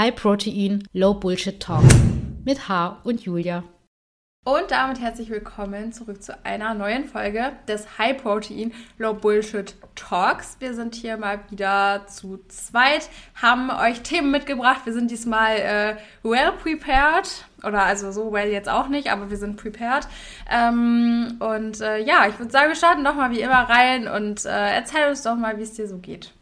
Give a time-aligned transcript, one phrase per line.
[0.00, 1.84] High Protein, Low Bullshit Talk
[2.46, 3.64] mit H und Julia.
[4.46, 10.56] Und damit herzlich willkommen zurück zu einer neuen Folge des High Protein Low Bullshit Talks.
[10.58, 14.86] Wir sind hier mal wieder zu zweit, haben euch Themen mitgebracht.
[14.86, 17.44] Wir sind diesmal äh, well prepared.
[17.62, 20.08] Oder also so well jetzt auch nicht, aber wir sind prepared.
[20.50, 24.46] Ähm, und äh, ja, ich würde sagen, wir starten doch mal wie immer rein und
[24.46, 26.32] äh, erzähl uns doch mal, wie es dir so geht.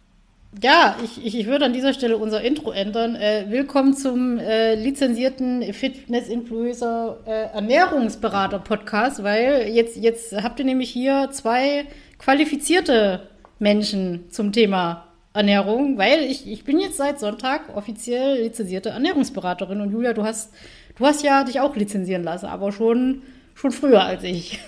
[0.52, 3.14] Ja, ich, ich, ich würde an dieser Stelle unser Intro ändern.
[3.16, 11.28] Äh, willkommen zum äh, lizenzierten Fitness-Influencer äh, Ernährungsberater-Podcast, weil jetzt, jetzt habt ihr nämlich hier
[11.32, 11.84] zwei
[12.18, 19.82] qualifizierte Menschen zum Thema Ernährung, weil ich, ich bin jetzt seit Sonntag offiziell lizenzierte Ernährungsberaterin
[19.82, 20.54] und Julia, du hast,
[20.96, 23.22] du hast ja dich auch lizenzieren lassen, aber schon,
[23.54, 24.60] schon früher als ich.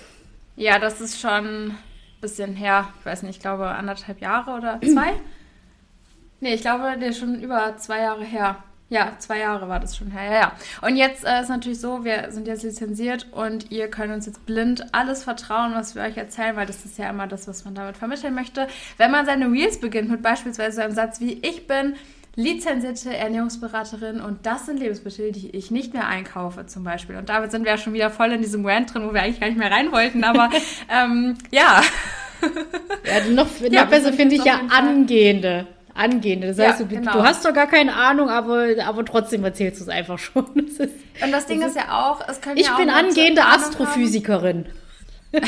[0.57, 1.79] Ja, das ist schon ein
[2.21, 5.15] bisschen her, ich weiß nicht, ich glaube anderthalb Jahre oder zwei.
[6.41, 8.57] Nee, ich glaube, der ist schon über zwei Jahre her.
[8.89, 10.25] Ja, zwei Jahre war das schon her.
[10.25, 10.53] Ja, ja.
[10.83, 14.45] Und jetzt äh, ist natürlich so, wir sind jetzt lizenziert und ihr könnt uns jetzt
[14.47, 17.77] blind alles vertrauen, was wir euch erzählen, weil das ist ja immer das, was man
[17.77, 18.67] damit vermitteln möchte.
[18.97, 21.95] Wenn man seine Reels beginnt mit beispielsweise so einem Satz wie ich bin
[22.37, 27.17] lizenzierte Ernährungsberaterin und das sind Lebensmittel, die ich nicht mehr einkaufe zum Beispiel.
[27.17, 29.41] Und damit sind wir ja schon wieder voll in diesem Rant drin, wo wir eigentlich
[29.41, 30.49] gar nicht mehr rein wollten, aber
[30.89, 31.83] ähm, ja.
[32.41, 35.67] Ja, noch, noch ja, besser finde ich ja angehende
[36.01, 36.49] angehende.
[36.49, 37.13] Das heißt, ja, du, genau.
[37.13, 40.47] du, hast doch gar keine Ahnung, aber, aber trotzdem erzählst du es einfach schon.
[40.55, 42.89] Das ist, und das Ding das ist, ist, ja auch, es können Ich ja bin
[42.89, 44.67] angehende Astrophysikerin.
[45.33, 45.43] aber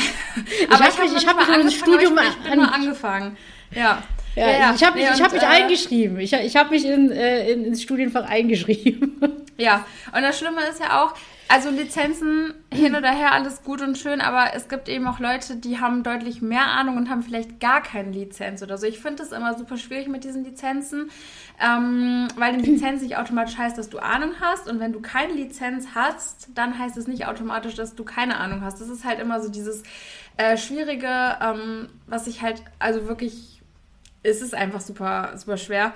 [0.87, 3.37] ich habe mich, ich hab mich ins Studium ich, bin an, angefangen.
[3.71, 4.03] Ja.
[4.35, 6.19] Ja, ja, ich habe mich, hab mich äh, eingeschrieben.
[6.19, 9.21] Ich, ich habe mich in, äh, in, ins Studienfach eingeschrieben.
[9.57, 11.13] Ja, und das Schlimme ist ja auch,
[11.53, 15.55] also Lizenzen hin oder her, alles gut und schön, aber es gibt eben auch Leute,
[15.55, 18.87] die haben deutlich mehr Ahnung und haben vielleicht gar keine Lizenz oder so.
[18.87, 21.11] Ich finde es immer super schwierig mit diesen Lizenzen,
[21.63, 25.33] ähm, weil eine Lizenz nicht automatisch heißt, dass du Ahnung hast und wenn du keine
[25.33, 28.81] Lizenz hast, dann heißt es nicht automatisch, dass du keine Ahnung hast.
[28.81, 29.83] Das ist halt immer so dieses
[30.37, 33.61] äh, Schwierige, ähm, was ich halt, also wirklich
[34.23, 35.93] ist es einfach super, super schwer,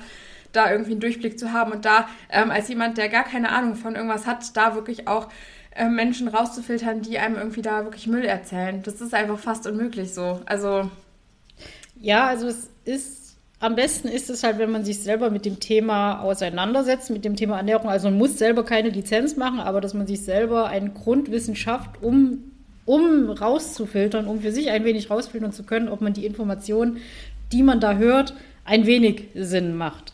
[0.51, 3.75] da irgendwie einen Durchblick zu haben und da ähm, als jemand, der gar keine Ahnung
[3.75, 5.29] von irgendwas hat, da wirklich auch
[5.75, 8.81] äh, Menschen rauszufiltern, die einem irgendwie da wirklich Müll erzählen.
[8.83, 10.41] Das ist einfach fast unmöglich so.
[10.45, 10.89] Also.
[11.99, 15.59] Ja, also es ist am besten ist es halt, wenn man sich selber mit dem
[15.59, 17.89] Thema auseinandersetzt, mit dem Thema Ernährung.
[17.89, 22.03] Also man muss selber keine Lizenz machen, aber dass man sich selber ein Grundwissen schafft,
[22.03, 22.51] um,
[22.85, 26.99] um rauszufiltern, um für sich ein wenig rausfiltern zu können, ob man die Informationen
[27.51, 28.33] die man da hört,
[28.65, 30.13] ein wenig Sinn macht.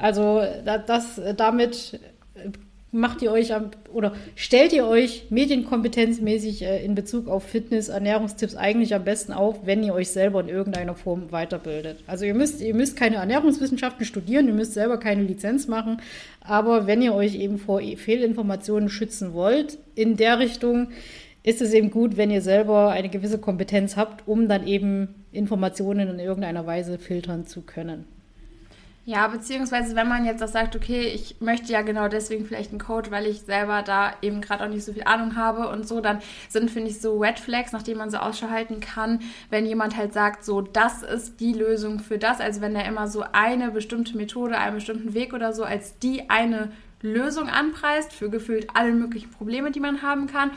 [0.00, 2.00] Also das, damit
[2.92, 3.52] macht ihr euch
[3.92, 9.64] oder stellt ihr euch medienkompetenzmäßig äh, in Bezug auf Fitness, Ernährungstipps eigentlich am besten auf,
[9.64, 12.02] wenn ihr euch selber in irgendeiner Form weiterbildet.
[12.06, 15.98] Also ihr müsst, ihr müsst keine Ernährungswissenschaften studieren, ihr müsst selber keine Lizenz machen,
[16.40, 20.88] aber wenn ihr euch eben vor Fehlinformationen schützen wollt, in der Richtung,
[21.42, 26.08] ist es eben gut, wenn ihr selber eine gewisse Kompetenz habt, um dann eben Informationen
[26.08, 28.04] in irgendeiner Weise filtern zu können.
[29.06, 32.78] Ja, beziehungsweise wenn man jetzt auch sagt, okay, ich möchte ja genau deswegen vielleicht einen
[32.78, 36.02] Code, weil ich selber da eben gerade auch nicht so viel Ahnung habe und so,
[36.02, 39.64] dann sind, finde ich, so Red Flags, nach denen man so Ausschau halten kann, wenn
[39.64, 43.24] jemand halt sagt, so, das ist die Lösung für das, also wenn er immer so
[43.32, 48.68] eine bestimmte Methode, einen bestimmten Weg oder so als die eine Lösung anpreist für gefühlt
[48.74, 50.50] alle möglichen Probleme, die man haben kann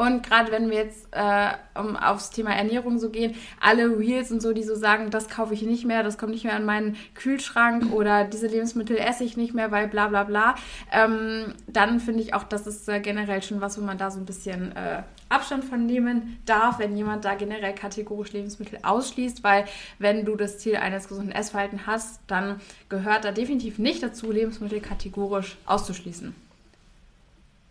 [0.00, 4.40] und gerade wenn wir jetzt äh, um aufs Thema Ernährung so gehen, alle Reels und
[4.40, 6.96] so, die so sagen, das kaufe ich nicht mehr, das kommt nicht mehr in meinen
[7.14, 10.54] Kühlschrank oder diese Lebensmittel esse ich nicht mehr, weil bla bla bla,
[10.90, 14.18] ähm, dann finde ich auch, das ist äh, generell schon was, wo man da so
[14.18, 19.66] ein bisschen äh, Abstand von nehmen darf, wenn jemand da generell kategorisch Lebensmittel ausschließt, weil
[19.98, 24.80] wenn du das Ziel eines gesunden Essverhaltens hast, dann gehört da definitiv nicht dazu, Lebensmittel
[24.80, 26.34] kategorisch auszuschließen.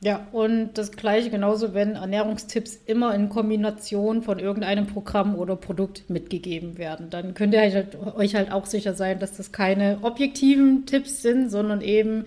[0.02, 6.10] Ja, und das gleiche genauso, wenn Ernährungstipps immer in Kombination von irgendeinem Programm oder Produkt
[6.10, 7.10] mitgegeben werden.
[7.10, 11.50] Dann könnt ihr halt, euch halt auch sicher sein, dass das keine objektiven Tipps sind,
[11.50, 12.24] sondern eben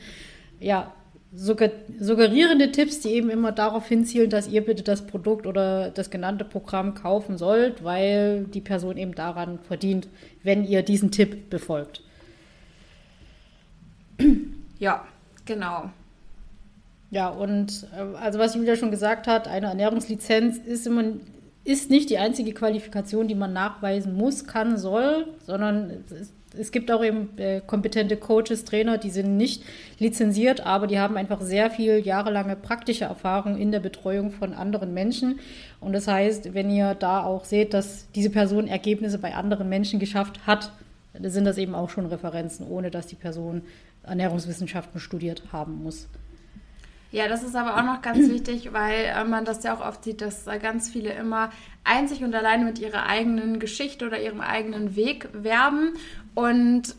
[0.61, 0.93] ja,
[1.35, 6.45] suggerierende Tipps, die eben immer darauf hinzielen, dass ihr bitte das Produkt oder das genannte
[6.45, 10.09] Programm kaufen sollt, weil die Person eben daran verdient,
[10.43, 12.03] wenn ihr diesen Tipp befolgt.
[14.79, 15.07] Ja,
[15.47, 15.91] genau.
[17.13, 21.05] Ja, und äh, also was Julia schon gesagt hat, eine Ernährungslizenz ist immer
[21.65, 26.91] ist nicht die einzige Qualifikation, die man nachweisen muss, kann, soll, sondern es, es gibt
[26.91, 29.63] auch eben äh, kompetente Coaches, Trainer, die sind nicht
[29.99, 34.95] lizenziert, aber die haben einfach sehr viel jahrelange praktische Erfahrung in der Betreuung von anderen
[34.95, 35.39] Menschen.
[35.81, 40.01] Und das heißt, wenn ihr da auch seht, dass diese Person Ergebnisse bei anderen Menschen
[40.01, 40.73] geschafft hat,
[41.21, 43.63] sind das eben auch schon Referenzen, ohne dass die Person
[44.03, 46.09] Ernährungswissenschaften studiert haben muss.
[47.13, 50.03] Ja, das ist aber auch noch ganz wichtig, weil äh, man das ja auch oft
[50.03, 51.51] sieht, dass äh, ganz viele immer
[51.85, 55.93] einzig und alleine mit ihrer eigenen Geschichte oder ihrem eigenen Weg werben.
[56.35, 56.97] Und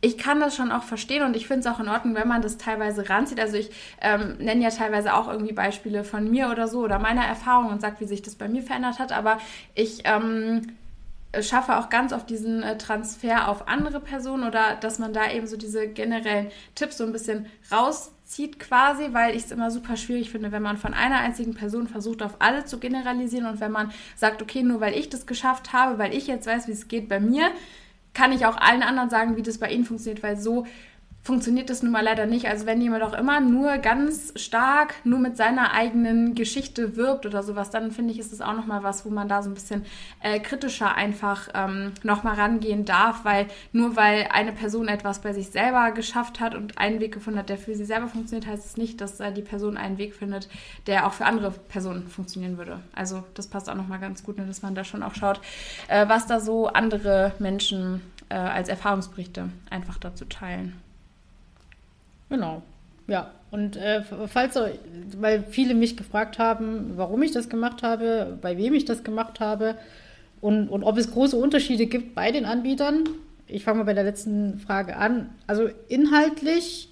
[0.00, 2.42] ich kann das schon auch verstehen und ich finde es auch in Ordnung, wenn man
[2.42, 3.38] das teilweise ranzieht.
[3.38, 3.70] Also ich
[4.00, 7.80] ähm, nenne ja teilweise auch irgendwie Beispiele von mir oder so oder meiner Erfahrung und
[7.80, 9.12] sage, wie sich das bei mir verändert hat.
[9.12, 9.38] Aber
[9.76, 10.72] ich ähm,
[11.40, 15.46] schaffe auch ganz oft diesen äh, Transfer auf andere Personen oder dass man da eben
[15.46, 20.30] so diese generellen Tipps so ein bisschen rauszieht quasi, weil ich es immer super schwierig
[20.30, 23.92] finde, wenn man von einer einzigen Person versucht, auf alle zu generalisieren und wenn man
[24.16, 27.08] sagt, okay, nur weil ich das geschafft habe, weil ich jetzt weiß, wie es geht
[27.08, 27.50] bei mir,
[28.14, 30.66] kann ich auch allen anderen sagen, wie das bei ihnen funktioniert, weil so
[31.22, 32.46] funktioniert das nun mal leider nicht.
[32.48, 37.44] Also wenn jemand auch immer nur ganz stark nur mit seiner eigenen Geschichte wirbt oder
[37.44, 39.84] sowas, dann finde ich, ist das auch nochmal was, wo man da so ein bisschen
[40.20, 45.50] äh, kritischer einfach ähm, nochmal rangehen darf, weil nur weil eine Person etwas bei sich
[45.50, 48.76] selber geschafft hat und einen Weg gefunden hat, der für sie selber funktioniert, heißt es
[48.76, 50.48] nicht, dass äh, die Person einen Weg findet,
[50.88, 52.80] der auch für andere Personen funktionieren würde.
[52.96, 55.40] Also das passt auch nochmal ganz gut, ne, dass man da schon auch schaut,
[55.86, 60.82] äh, was da so andere Menschen äh, als Erfahrungsberichte einfach dazu teilen.
[62.32, 62.62] Genau.
[63.06, 64.58] Ja, und äh, falls,
[65.18, 69.40] weil viele mich gefragt haben, warum ich das gemacht habe, bei wem ich das gemacht
[69.40, 69.76] habe
[70.40, 73.04] und, und ob es große Unterschiede gibt bei den Anbietern.
[73.46, 75.28] Ich fange mal bei der letzten Frage an.
[75.46, 76.88] Also inhaltlich,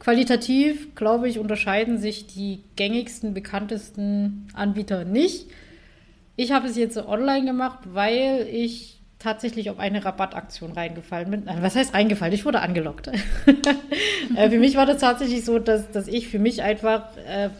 [0.00, 5.46] qualitativ, glaube ich, unterscheiden sich die gängigsten, bekanntesten Anbieter nicht.
[6.36, 11.48] Ich habe es jetzt online gemacht, weil ich tatsächlich auf eine Rabattaktion reingefallen bin.
[11.60, 12.34] Was heißt reingefallen?
[12.34, 13.08] Ich wurde angelockt.
[14.36, 17.50] äh, für mich war das tatsächlich so, dass, dass ich für mich einfach äh,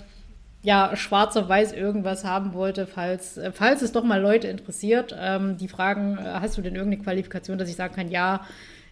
[0.62, 5.16] ja, schwarz auf weiß irgendwas haben wollte, falls, äh, falls es doch mal Leute interessiert.
[5.18, 8.44] Ähm, die fragen, äh, hast du denn irgendeine Qualifikation, dass ich sagen kann, ja,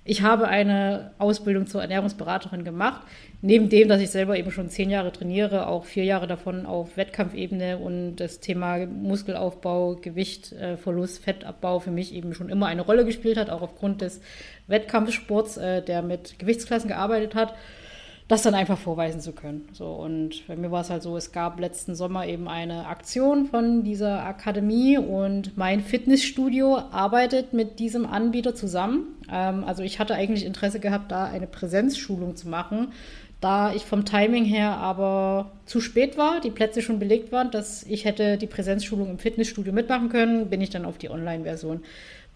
[0.07, 3.01] ich habe eine Ausbildung zur Ernährungsberaterin gemacht.
[3.41, 6.97] Neben dem, dass ich selber eben schon zehn Jahre trainiere, auch vier Jahre davon auf
[6.97, 13.05] Wettkampfebene und das Thema Muskelaufbau, Gewichtverlust, äh, Fettabbau für mich eben schon immer eine Rolle
[13.07, 14.21] gespielt hat, auch aufgrund des
[14.67, 17.55] Wettkampfsports, äh, der mit Gewichtsklassen gearbeitet hat
[18.27, 19.69] das dann einfach vorweisen zu können.
[19.73, 23.47] So, und bei mir war es halt so, es gab letzten Sommer eben eine Aktion
[23.47, 29.09] von dieser Akademie und mein Fitnessstudio arbeitet mit diesem Anbieter zusammen.
[29.31, 32.93] Ähm, also ich hatte eigentlich Interesse gehabt, da eine Präsenzschulung zu machen.
[33.43, 37.83] Da ich vom Timing her aber zu spät war, die Plätze schon belegt waren, dass
[37.83, 41.83] ich hätte die Präsenzschulung im Fitnessstudio mitmachen können, bin ich dann auf die Online-Version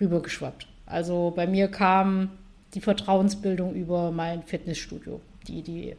[0.02, 0.66] rübergeschwappt.
[0.84, 2.28] Also bei mir kam
[2.74, 5.96] die Vertrauensbildung über mein Fitnessstudio die, die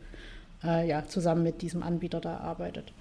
[0.63, 2.91] äh, ja, zusammen mit diesem Anbieter da arbeitet.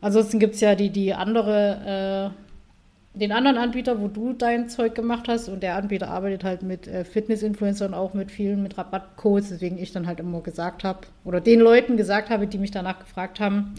[0.00, 2.32] Ansonsten gibt es ja die, die andere,
[3.14, 6.62] äh, den anderen Anbieter, wo du dein Zeug gemacht hast und der Anbieter arbeitet halt
[6.62, 11.00] mit äh, Fitness-Influencern auch mit vielen, mit Rabattcodes, deswegen ich dann halt immer gesagt habe
[11.24, 13.74] oder den Leuten gesagt habe, die mich danach gefragt haben,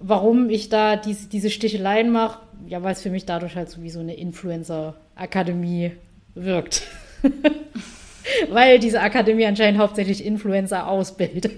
[0.00, 2.40] warum ich da diese, diese Sticheleien mache.
[2.66, 5.92] Ja, weil es für mich dadurch halt so wie so eine Influencer-Akademie
[6.34, 6.82] wirkt.
[8.50, 11.52] weil diese Akademie anscheinend hauptsächlich Influencer ausbildet.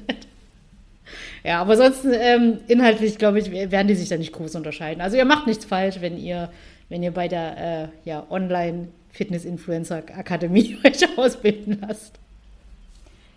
[1.45, 5.01] ja, aber sonst ähm, inhaltlich, glaube ich, werden die sich da nicht groß unterscheiden.
[5.01, 6.51] Also ihr macht nichts falsch, wenn ihr,
[6.89, 12.19] wenn ihr bei der äh, ja, Online-Fitness-Influencer-Akademie euch ausbilden lasst.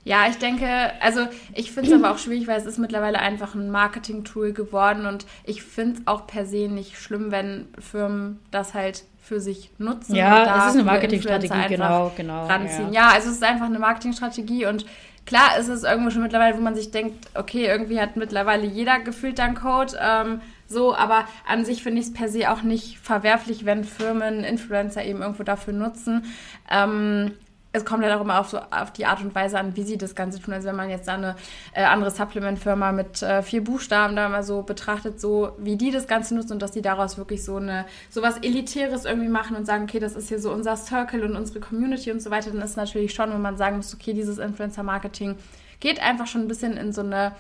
[0.05, 0.67] Ja, ich denke,
[0.99, 1.21] also
[1.53, 5.25] ich finde es aber auch schwierig, weil es ist mittlerweile einfach ein Marketing-Tool geworden und
[5.45, 10.15] ich finde es auch per se nicht schlimm, wenn Firmen das halt für sich nutzen.
[10.15, 12.45] Ja, es ist eine Marketingstrategie, genau, genau.
[12.45, 12.91] Ranziehen.
[12.91, 13.07] Ja.
[13.07, 14.85] ja, also es ist einfach eine Marketingstrategie und
[15.25, 18.99] klar ist es irgendwo schon mittlerweile, wo man sich denkt, okay, irgendwie hat mittlerweile jeder
[18.99, 19.97] gefühlt dann Code.
[19.99, 24.43] Ähm, so, aber an sich finde ich es per se auch nicht verwerflich, wenn Firmen
[24.43, 26.25] Influencer eben irgendwo dafür nutzen.
[26.69, 27.31] Ähm,
[27.75, 29.97] es kommt halt auch immer auf, so, auf die Art und Weise an, wie sie
[29.97, 30.53] das Ganze tun.
[30.53, 31.35] Also wenn man jetzt da eine
[31.73, 36.07] äh, andere Supplement-Firma mit äh, vier Buchstaben da mal so betrachtet, so wie die das
[36.07, 39.65] Ganze nutzen und dass die daraus wirklich so eine so was Elitäres irgendwie machen und
[39.65, 42.61] sagen, okay, das ist hier so unser Circle und unsere Community und so weiter, dann
[42.61, 45.35] ist natürlich schon, wenn man sagen muss, okay, dieses Influencer-Marketing
[45.79, 47.31] geht einfach schon ein bisschen in so eine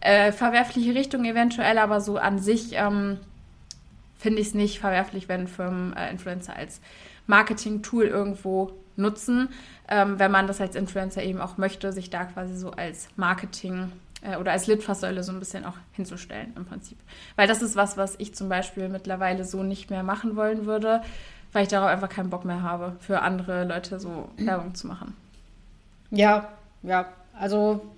[0.00, 3.18] äh, verwerfliche Richtung eventuell, aber so an sich ähm,
[4.22, 6.80] finde ich es nicht verwerflich, wenn Firmen äh, Influencer als
[7.26, 9.48] Marketing-Tool irgendwo nutzen,
[9.88, 13.90] ähm, wenn man das als Influencer eben auch möchte, sich da quasi so als Marketing
[14.22, 16.98] äh, oder als Litfaßsäule so ein bisschen auch hinzustellen im Prinzip.
[17.34, 21.02] Weil das ist was, was ich zum Beispiel mittlerweile so nicht mehr machen wollen würde,
[21.52, 25.16] weil ich darauf einfach keinen Bock mehr habe, für andere Leute so Werbung zu machen.
[26.12, 26.48] Ja,
[26.84, 27.91] ja, also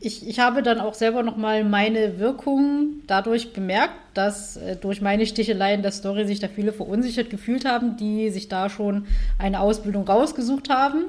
[0.00, 5.26] ich, ich habe dann auch selber nochmal meine Wirkung dadurch bemerkt, dass äh, durch meine
[5.26, 9.06] Sticheleien der Story sich da viele verunsichert gefühlt haben, die sich da schon
[9.38, 11.06] eine Ausbildung rausgesucht haben.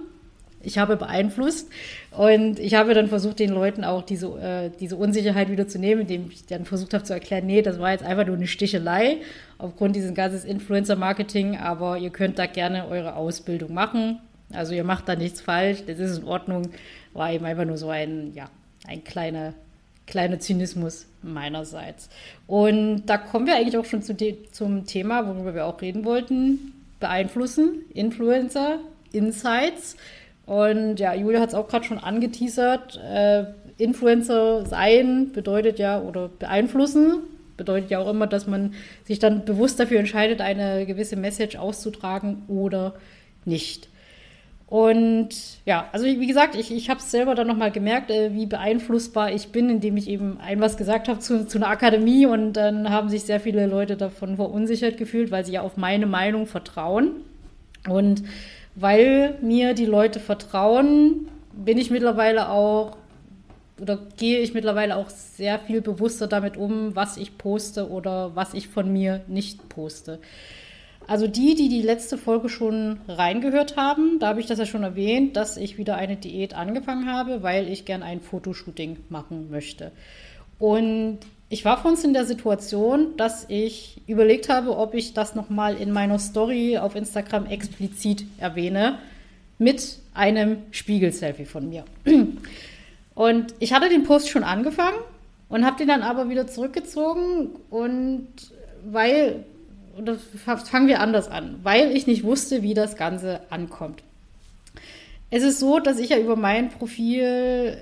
[0.62, 1.70] ich habe beeinflusst
[2.12, 6.02] und ich habe dann versucht, den Leuten auch diese, äh, diese Unsicherheit wieder zu nehmen,
[6.02, 9.18] indem ich dann versucht habe zu erklären, nee, das war jetzt einfach nur eine Stichelei
[9.58, 14.20] aufgrund dieses ganzen Influencer-Marketing, aber ihr könnt da gerne eure Ausbildung machen.
[14.52, 16.72] Also ihr macht da nichts falsch, das ist in Ordnung.
[17.14, 18.50] War eben einfach nur so ein, ja,
[18.88, 19.54] ein kleiner,
[20.08, 22.10] kleiner Zynismus meinerseits.
[22.48, 24.16] Und da kommen wir eigentlich auch schon zu
[24.52, 26.74] zum Thema, worüber wir auch reden wollten.
[27.00, 28.80] Beeinflussen, Influencer,
[29.12, 29.96] Insights.
[30.46, 32.98] Und ja, Julia hat es auch gerade schon angeteasert.
[32.98, 33.46] Äh,
[33.78, 37.20] Influencer sein bedeutet ja, oder beeinflussen,
[37.56, 38.74] bedeutet ja auch immer, dass man
[39.06, 42.96] sich dann bewusst dafür entscheidet, eine gewisse Message auszutragen oder
[43.46, 43.88] nicht.
[44.70, 45.30] Und
[45.66, 49.32] ja, also wie gesagt, ich, ich habe es selber dann nochmal gemerkt, äh, wie beeinflussbar
[49.32, 52.92] ich bin, indem ich eben ein was gesagt habe zu, zu einer Akademie und dann
[52.92, 57.14] haben sich sehr viele Leute davon verunsichert gefühlt, weil sie ja auf meine Meinung vertrauen.
[57.88, 58.22] Und
[58.76, 62.96] weil mir die Leute vertrauen, bin ich mittlerweile auch
[63.82, 68.54] oder gehe ich mittlerweile auch sehr viel bewusster damit um, was ich poste oder was
[68.54, 70.20] ich von mir nicht poste.
[71.10, 74.84] Also die, die die letzte Folge schon reingehört haben, da habe ich das ja schon
[74.84, 79.92] erwähnt, dass ich wieder eine Diät angefangen habe, weil ich gern ein Fotoshooting machen möchte.
[80.60, 81.18] Und
[81.50, 85.78] ich war vor uns in der Situation, dass ich überlegt habe, ob ich das nochmal
[85.78, 89.00] in meiner Story auf Instagram explizit erwähne
[89.58, 91.86] mit einem Spiegel-Selfie von mir.
[93.16, 95.00] Und ich hatte den Post schon angefangen
[95.50, 98.28] und habe den dann aber wieder zurückgezogen und
[98.86, 99.44] weil,
[100.00, 104.04] oder fangen wir anders an, weil ich nicht wusste, wie das Ganze ankommt.
[105.30, 107.78] Es ist so, dass ich ja über mein Profil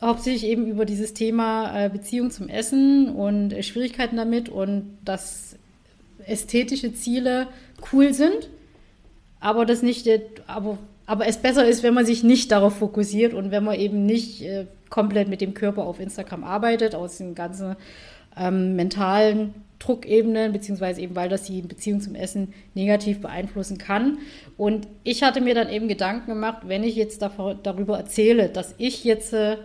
[0.00, 5.56] hauptsächlich eben über dieses Thema äh, Beziehung zum Essen und äh, Schwierigkeiten damit und dass
[6.26, 7.46] ästhetische Ziele
[7.92, 8.48] cool sind,
[9.40, 10.08] aber das nicht,
[10.46, 14.04] aber, aber es besser ist, wenn man sich nicht darauf fokussiert und wenn man eben
[14.04, 17.76] nicht äh, komplett mit dem Körper auf Instagram arbeitet, aus den ganzen
[18.36, 24.18] ähm, mentalen Druckebenen, beziehungsweise eben, weil das die Beziehung zum Essen negativ beeinflussen kann.
[24.56, 28.74] Und ich hatte mir dann eben Gedanken gemacht, wenn ich jetzt davor, darüber erzähle, dass
[28.78, 29.56] ich jetzt äh,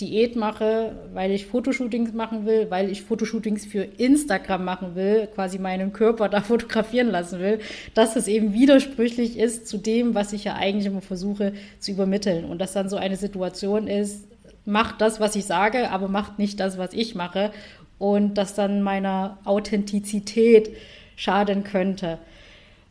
[0.00, 5.58] Diät mache, weil ich Fotoshootings machen will, weil ich Fotoshootings für Instagram machen will, quasi
[5.58, 7.60] meinen Körper da fotografieren lassen will,
[7.94, 12.44] dass es eben widersprüchlich ist zu dem, was ich ja eigentlich immer versuche zu übermitteln.
[12.44, 14.26] Und dass dann so eine Situation ist,
[14.64, 17.52] macht das, was ich sage, aber macht nicht das, was ich mache.
[17.98, 20.70] Und das dann meiner Authentizität
[21.16, 22.18] schaden könnte.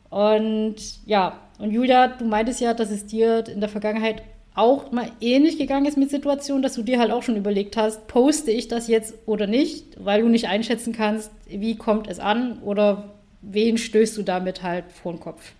[0.10, 4.24] Und ja, und Julia, du meintest ja, dass es dir in der Vergangenheit
[4.56, 8.08] auch mal ähnlich gegangen ist mit Situationen, dass du dir halt auch schon überlegt hast,
[8.08, 12.60] poste ich das jetzt oder nicht, weil du nicht einschätzen kannst, wie kommt es an
[12.60, 15.54] oder wen stößt du damit halt vor den Kopf?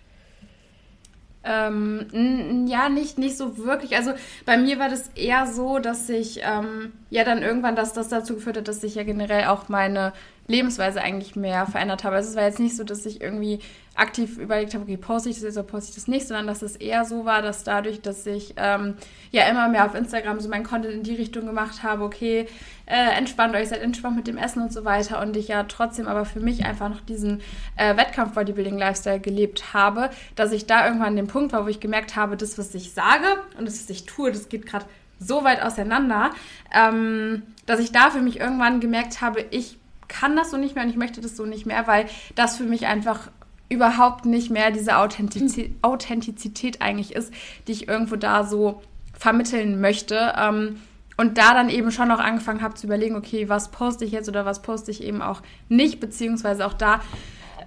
[1.44, 3.96] Ähm, ja, nicht, nicht so wirklich.
[3.96, 4.12] Also
[4.46, 8.34] bei mir war das eher so, dass ich ähm, ja dann irgendwann das, das dazu
[8.34, 10.12] geführt hat, dass ich ja generell auch meine
[10.46, 12.16] Lebensweise eigentlich mehr verändert habe.
[12.16, 13.60] Also es war jetzt nicht so, dass ich irgendwie
[13.94, 16.62] aktiv überlegt habe, okay, poste ich das jetzt oder poste ich das nicht, sondern dass
[16.62, 18.94] es eher so war, dass dadurch, dass ich ähm,
[19.30, 22.46] ja immer mehr auf Instagram so mein Content in die Richtung gemacht habe, okay,
[22.86, 26.08] äh, entspannt euch, seid entspannt mit dem Essen und so weiter und ich ja trotzdem
[26.08, 27.40] aber für mich einfach noch diesen
[27.76, 32.16] äh, Wettkampf-Bodybuilding-Lifestyle gelebt habe, dass ich da irgendwann an dem Punkt war, wo ich gemerkt
[32.16, 33.26] habe, das, was ich sage
[33.58, 34.84] und das, was ich tue, das geht gerade
[35.20, 36.32] so weit auseinander,
[36.74, 40.84] ähm, dass ich da für mich irgendwann gemerkt habe, ich kann das so nicht mehr
[40.84, 43.30] und ich möchte das so nicht mehr, weil das für mich einfach
[43.68, 47.32] überhaupt nicht mehr diese Authentizität, Authentizität eigentlich ist,
[47.66, 48.82] die ich irgendwo da so
[49.18, 50.34] vermitteln möchte.
[50.38, 50.80] Ähm,
[51.16, 54.28] und da dann eben schon auch angefangen habe zu überlegen, okay, was poste ich jetzt
[54.28, 57.00] oder was poste ich eben auch nicht, beziehungsweise auch da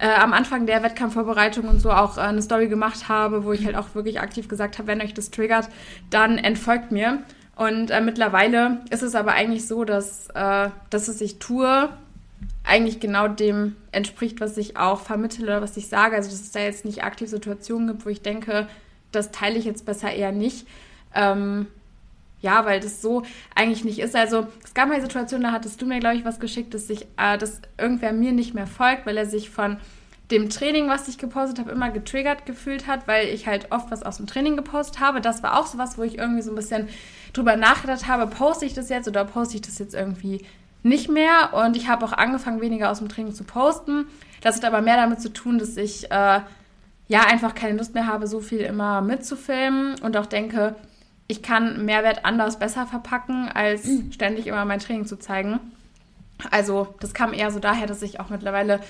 [0.00, 3.64] äh, am Anfang der Wettkampfvorbereitung und so auch äh, eine Story gemacht habe, wo ich
[3.64, 5.68] halt auch wirklich aktiv gesagt habe, wenn euch das triggert,
[6.10, 7.22] dann entfolgt mir.
[7.56, 11.88] Und äh, mittlerweile ist es aber eigentlich so, dass äh, das, was ich tue,
[12.64, 16.16] eigentlich genau dem entspricht, was ich auch vermittle oder was ich sage.
[16.16, 18.68] Also dass es da jetzt nicht aktiv Situationen gibt, wo ich denke,
[19.12, 20.66] das teile ich jetzt besser eher nicht.
[21.14, 21.66] Ähm,
[22.40, 23.22] ja, weil das so
[23.54, 24.14] eigentlich nicht ist.
[24.14, 26.86] Also es gab mal eine Situation, da hattest du mir, glaube ich, was geschickt, dass
[26.86, 29.78] sich, äh, dass irgendwer mir nicht mehr folgt, weil er sich von
[30.30, 34.02] dem Training, was ich gepostet habe, immer getriggert gefühlt hat, weil ich halt oft was
[34.02, 35.20] aus dem Training gepostet habe.
[35.20, 36.88] Das war auch so was, wo ich irgendwie so ein bisschen
[37.32, 40.44] drüber nachgedacht habe, poste ich das jetzt oder poste ich das jetzt irgendwie
[40.82, 44.06] nicht mehr und ich habe auch angefangen, weniger aus dem Training zu posten.
[44.40, 46.40] Das hat aber mehr damit zu tun, dass ich äh,
[47.08, 50.76] ja einfach keine Lust mehr habe, so viel immer mitzufilmen und auch denke,
[51.26, 54.12] ich kann Mehrwert anders besser verpacken, als mhm.
[54.12, 55.60] ständig immer mein Training zu zeigen.
[56.50, 58.80] Also das kam eher so daher, dass ich auch mittlerweile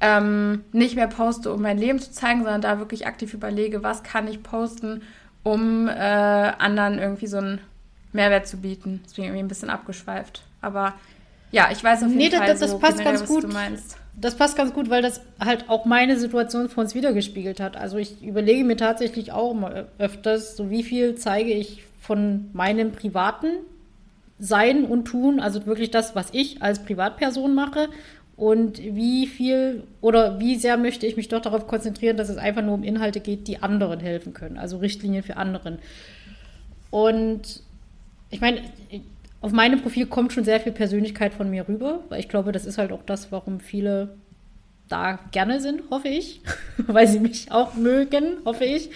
[0.00, 4.02] ähm, nicht mehr poste, um mein Leben zu zeigen, sondern da wirklich aktiv überlege, was
[4.02, 5.02] kann ich posten,
[5.42, 7.60] um äh, anderen irgendwie so einen
[8.12, 9.00] Mehrwert zu bieten.
[9.04, 10.42] Deswegen irgendwie ein bisschen abgeschweift.
[10.60, 10.94] Aber
[11.56, 13.44] ja, ich weiß auf jeden nee, Fall, das, das so passt generell, ganz gut.
[13.44, 13.96] was du meinst.
[14.14, 17.78] Das passt ganz gut, weil das halt auch meine Situation vor uns wiedergespiegelt hat.
[17.78, 22.92] Also ich überlege mir tatsächlich auch immer öfters, so wie viel zeige ich von meinem
[22.92, 23.46] privaten
[24.38, 27.88] Sein und Tun, also wirklich das, was ich als Privatperson mache
[28.36, 32.62] und wie viel oder wie sehr möchte ich mich doch darauf konzentrieren, dass es einfach
[32.62, 35.78] nur um Inhalte geht, die anderen helfen können, also Richtlinien für anderen.
[36.90, 37.62] Und
[38.30, 38.60] ich meine,
[39.46, 42.66] auf meinem Profil kommt schon sehr viel Persönlichkeit von mir rüber, weil ich glaube, das
[42.66, 44.16] ist halt auch das, warum viele
[44.88, 46.40] da gerne sind, hoffe ich,
[46.88, 48.90] weil sie mich auch mögen, hoffe ich.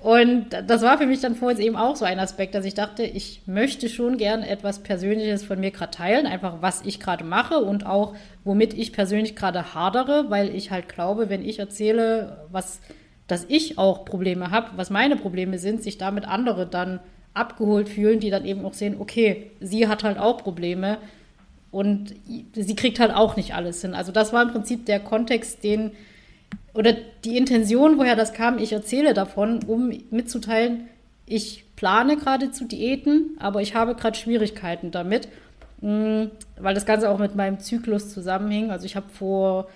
[0.00, 3.04] Und das war für mich dann vorhin eben auch so ein Aspekt, dass ich dachte,
[3.04, 7.58] ich möchte schon gern etwas Persönliches von mir gerade teilen, einfach was ich gerade mache
[7.58, 12.80] und auch womit ich persönlich gerade hadere, weil ich halt glaube, wenn ich erzähle, was,
[13.28, 16.98] dass ich auch Probleme habe, was meine Probleme sind, sich damit andere dann
[17.34, 20.98] abgeholt fühlen, die dann eben auch sehen, okay, sie hat halt auch Probleme
[21.70, 22.14] und
[22.52, 23.94] sie kriegt halt auch nicht alles hin.
[23.94, 25.92] Also das war im Prinzip der Kontext, den
[26.74, 30.88] oder die Intention, woher das kam, ich erzähle davon, um mitzuteilen,
[31.26, 35.28] ich plane gerade zu Diäten, aber ich habe gerade Schwierigkeiten damit,
[35.80, 36.24] mm,
[36.58, 38.70] weil das Ganze auch mit meinem Zyklus zusammenhing.
[38.70, 39.68] Also ich habe vor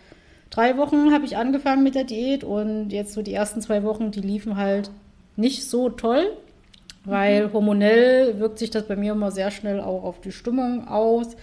[0.51, 4.11] drei Wochen habe ich angefangen mit der Diät und jetzt so die ersten zwei Wochen,
[4.11, 4.91] die liefen halt
[5.37, 6.27] nicht so toll.
[7.07, 11.37] Weil hormonell wirkt sich das bei mir immer sehr schnell auch auf die Stimmung aus.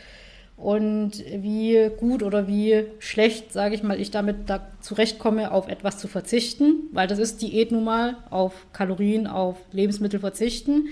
[0.58, 5.98] Und wie gut oder wie schlecht, sage ich mal, ich damit da zurechtkomme, auf etwas
[5.98, 10.90] zu verzichten, weil das ist Diät nun mal, auf Kalorien, auf Lebensmittel verzichten.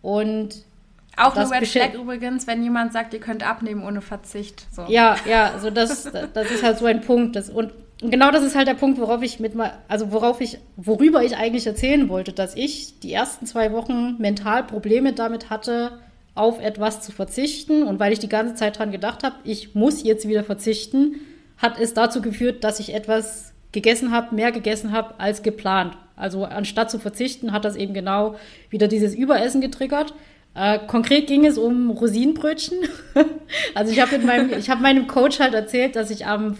[0.00, 0.64] Und
[1.16, 4.66] auch eine Red Flag übrigens, wenn jemand sagt, ihr könnt abnehmen ohne Verzicht.
[4.74, 4.86] So.
[4.88, 7.36] Ja, ja, also das, das ist halt so ein Punkt.
[7.36, 10.58] Das, und genau das ist halt der Punkt, worauf ich mit mal, also worauf ich,
[10.76, 15.98] worüber ich eigentlich erzählen wollte, dass ich die ersten zwei Wochen mental Probleme damit hatte,
[16.34, 17.82] auf etwas zu verzichten.
[17.82, 21.16] Und weil ich die ganze Zeit dran gedacht habe, ich muss jetzt wieder verzichten,
[21.58, 25.96] hat es dazu geführt, dass ich etwas gegessen habe, mehr gegessen habe als geplant.
[26.16, 28.36] Also anstatt zu verzichten, hat das eben genau
[28.70, 30.14] wieder dieses Überessen getriggert.
[30.54, 32.78] Äh, konkret ging es um Rosinenbrötchen.
[33.74, 36.54] also ich habe meinem, habe meinem Coach halt erzählt, dass ich am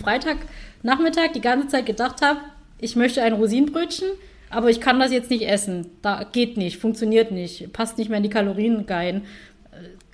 [0.83, 2.41] Freitagnachmittag die ganze Zeit gedacht habe,
[2.79, 4.09] ich möchte ein Rosinenbrötchen,
[4.51, 5.87] aber ich kann das jetzt nicht essen.
[6.03, 9.23] Da geht nicht, funktioniert nicht, passt nicht mehr in die Kalorien rein.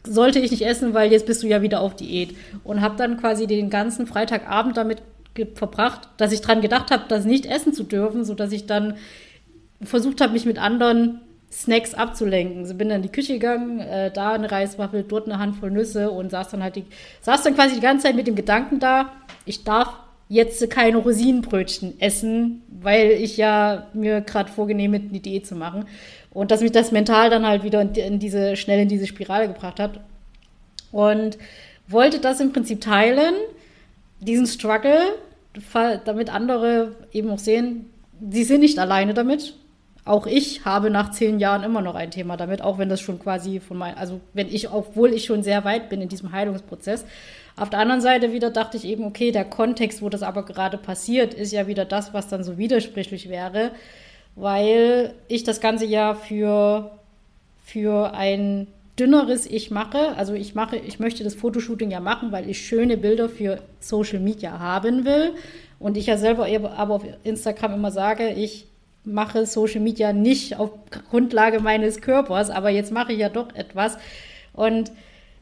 [0.04, 2.36] Sollte ich nicht essen, weil jetzt bist du ja wieder auf Diät.
[2.64, 5.02] Und habe dann quasi den ganzen Freitagabend damit
[5.54, 8.94] verbracht, dass ich dran gedacht habe, das nicht essen zu dürfen, sodass ich dann
[9.80, 12.66] versucht habe, mich mit anderen Snacks abzulenken.
[12.66, 16.10] So bin dann in die Küche gegangen, äh, da eine Reiswaffel, dort eine Handvoll Nüsse
[16.10, 16.84] und saß dann halt die,
[17.22, 19.12] saß dann quasi die ganze Zeit mit dem Gedanken da,
[19.46, 19.94] ich darf
[20.28, 25.86] jetzt keine Rosinenbrötchen essen, weil ich ja mir gerade vorgenehme, eine Diät zu machen.
[26.30, 29.80] Und dass mich das mental dann halt wieder in, diese, schnell in diese Spirale gebracht
[29.80, 30.00] hat.
[30.92, 31.38] Und
[31.86, 33.34] wollte das im Prinzip teilen,
[34.20, 35.00] diesen Struggle,
[36.04, 37.86] damit andere eben auch sehen,
[38.30, 39.54] sie sind nicht alleine damit
[40.08, 43.18] auch ich habe nach zehn Jahren immer noch ein Thema damit, auch wenn das schon
[43.18, 47.04] quasi von mein, also wenn ich, obwohl ich schon sehr weit bin in diesem Heilungsprozess.
[47.58, 50.78] Auf der anderen Seite wieder dachte ich eben, okay, der Kontext, wo das aber gerade
[50.78, 53.72] passiert, ist ja wieder das, was dann so widersprüchlich wäre,
[54.36, 56.92] weil ich das Ganze ja für,
[57.64, 58.68] für ein
[58.98, 60.16] dünneres Ich mache.
[60.16, 64.20] Also ich mache, ich möchte das Fotoshooting ja machen, weil ich schöne Bilder für Social
[64.20, 65.34] Media haben will.
[65.78, 68.66] Und ich ja selber aber auf Instagram immer sage, ich
[69.04, 70.70] mache Social Media nicht auf
[71.10, 73.96] Grundlage meines Körpers, aber jetzt mache ich ja doch etwas.
[74.52, 74.90] Und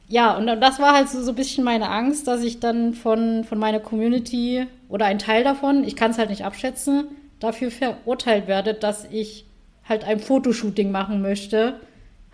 [0.08, 3.44] ja, und das war halt so, so ein bisschen meine Angst, dass ich dann von,
[3.44, 7.08] von meiner Community oder ein Teil davon, ich kann es halt nicht abschätzen,
[7.40, 9.46] dafür verurteilt werde, dass ich
[9.88, 11.80] halt ein Fotoshooting machen möchte,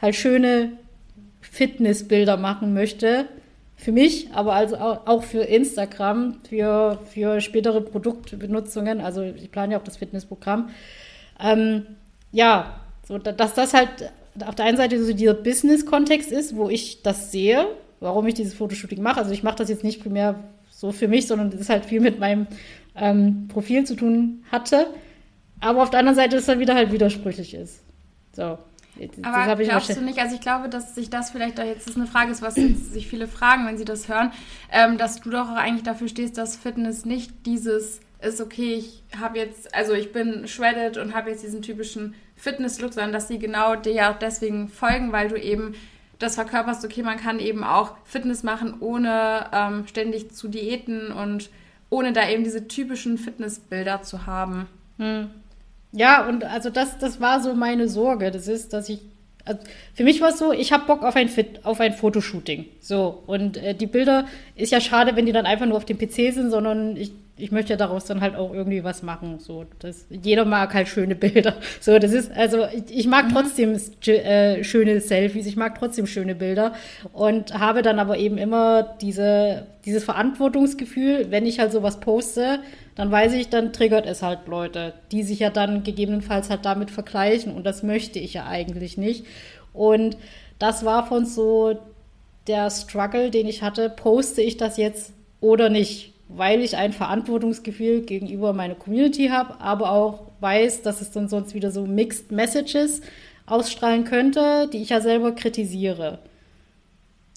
[0.00, 0.72] halt schöne
[1.40, 3.26] Fitnessbilder machen möchte.
[3.76, 9.00] Für mich, aber also auch für Instagram, für, für spätere Produktbenutzungen.
[9.00, 10.70] Also ich plane ja auch das Fitnessprogramm.
[11.40, 11.86] Ähm,
[12.30, 12.76] ja,
[13.08, 14.12] so, dass das halt
[14.46, 17.66] auf der einen Seite so dieser Business-Kontext ist, wo ich das sehe,
[18.00, 19.20] warum ich dieses Fotoshooting mache.
[19.20, 22.00] Also ich mache das jetzt nicht primär so für mich, sondern das ist halt viel
[22.00, 22.46] mit meinem
[22.96, 24.86] ähm, Profil zu tun hatte.
[25.60, 27.80] Aber auf der anderen Seite ist dann wieder halt widersprüchlich ist.
[28.32, 28.58] So.
[29.22, 32.06] Aber glaubst du nicht, also ich glaube, dass sich das vielleicht da jetzt ist eine
[32.06, 32.54] Frage ist, was
[32.92, 34.32] sich viele fragen, wenn sie das hören,
[34.70, 39.02] ähm, dass du doch auch eigentlich dafür stehst, dass Fitness nicht dieses ist, okay, ich
[39.18, 43.38] habe jetzt, also ich bin shredded und habe jetzt diesen typischen Fitness-Look, sondern dass sie
[43.38, 45.76] genau dir ja auch deswegen folgen, weil du eben
[46.18, 51.50] das verkörperst, okay, man kann eben auch Fitness machen, ohne ähm, ständig zu Diäten und
[51.88, 54.66] ohne da eben diese typischen Fitnessbilder zu haben.
[54.98, 55.30] Hm.
[55.92, 58.32] Ja, und also das, das war so meine Sorge.
[58.32, 59.00] Das ist, dass ich
[59.44, 59.60] also
[59.94, 62.66] für mich war es so, ich habe Bock auf ein, Fit, auf ein Fotoshooting.
[62.80, 65.98] So, und äh, die Bilder ist ja schade, wenn die dann einfach nur auf dem
[65.98, 69.40] PC sind, sondern ich, ich möchte daraus dann halt auch irgendwie was machen.
[69.40, 71.56] So, das, jeder mag halt schöne Bilder.
[71.80, 73.32] So, das ist, also ich, ich mag mhm.
[73.32, 73.76] trotzdem
[74.06, 76.74] äh, schöne Selfies, ich mag trotzdem schöne Bilder
[77.12, 82.60] und habe dann aber eben immer diese, dieses Verantwortungsgefühl, wenn ich halt sowas poste,
[82.94, 86.90] dann weiß ich, dann triggert es halt Leute, die sich ja dann gegebenenfalls halt damit
[86.90, 89.26] vergleichen und das möchte ich ja eigentlich nicht.
[89.72, 90.16] Und
[90.60, 91.78] das war von so
[92.46, 98.02] der Struggle, den ich hatte, poste ich das jetzt oder nicht, weil ich ein Verantwortungsgefühl
[98.02, 103.00] gegenüber meiner Community habe, aber auch weiß, dass es dann sonst wieder so Mixed Messages
[103.46, 106.18] ausstrahlen könnte, die ich ja selber kritisiere.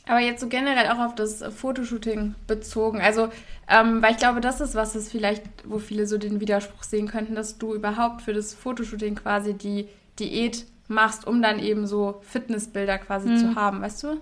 [0.08, 3.01] Aber jetzt so generell auch auf das Fotoshooting bezogen.
[3.01, 3.29] Also,
[3.67, 7.08] ähm, weil ich glaube, das ist was, das vielleicht, wo viele so den Widerspruch sehen
[7.08, 9.88] könnten, dass du überhaupt für das Fotoshooting quasi die
[10.19, 13.38] Diät machst, um dann eben so Fitnessbilder quasi mhm.
[13.38, 14.17] zu haben, weißt du?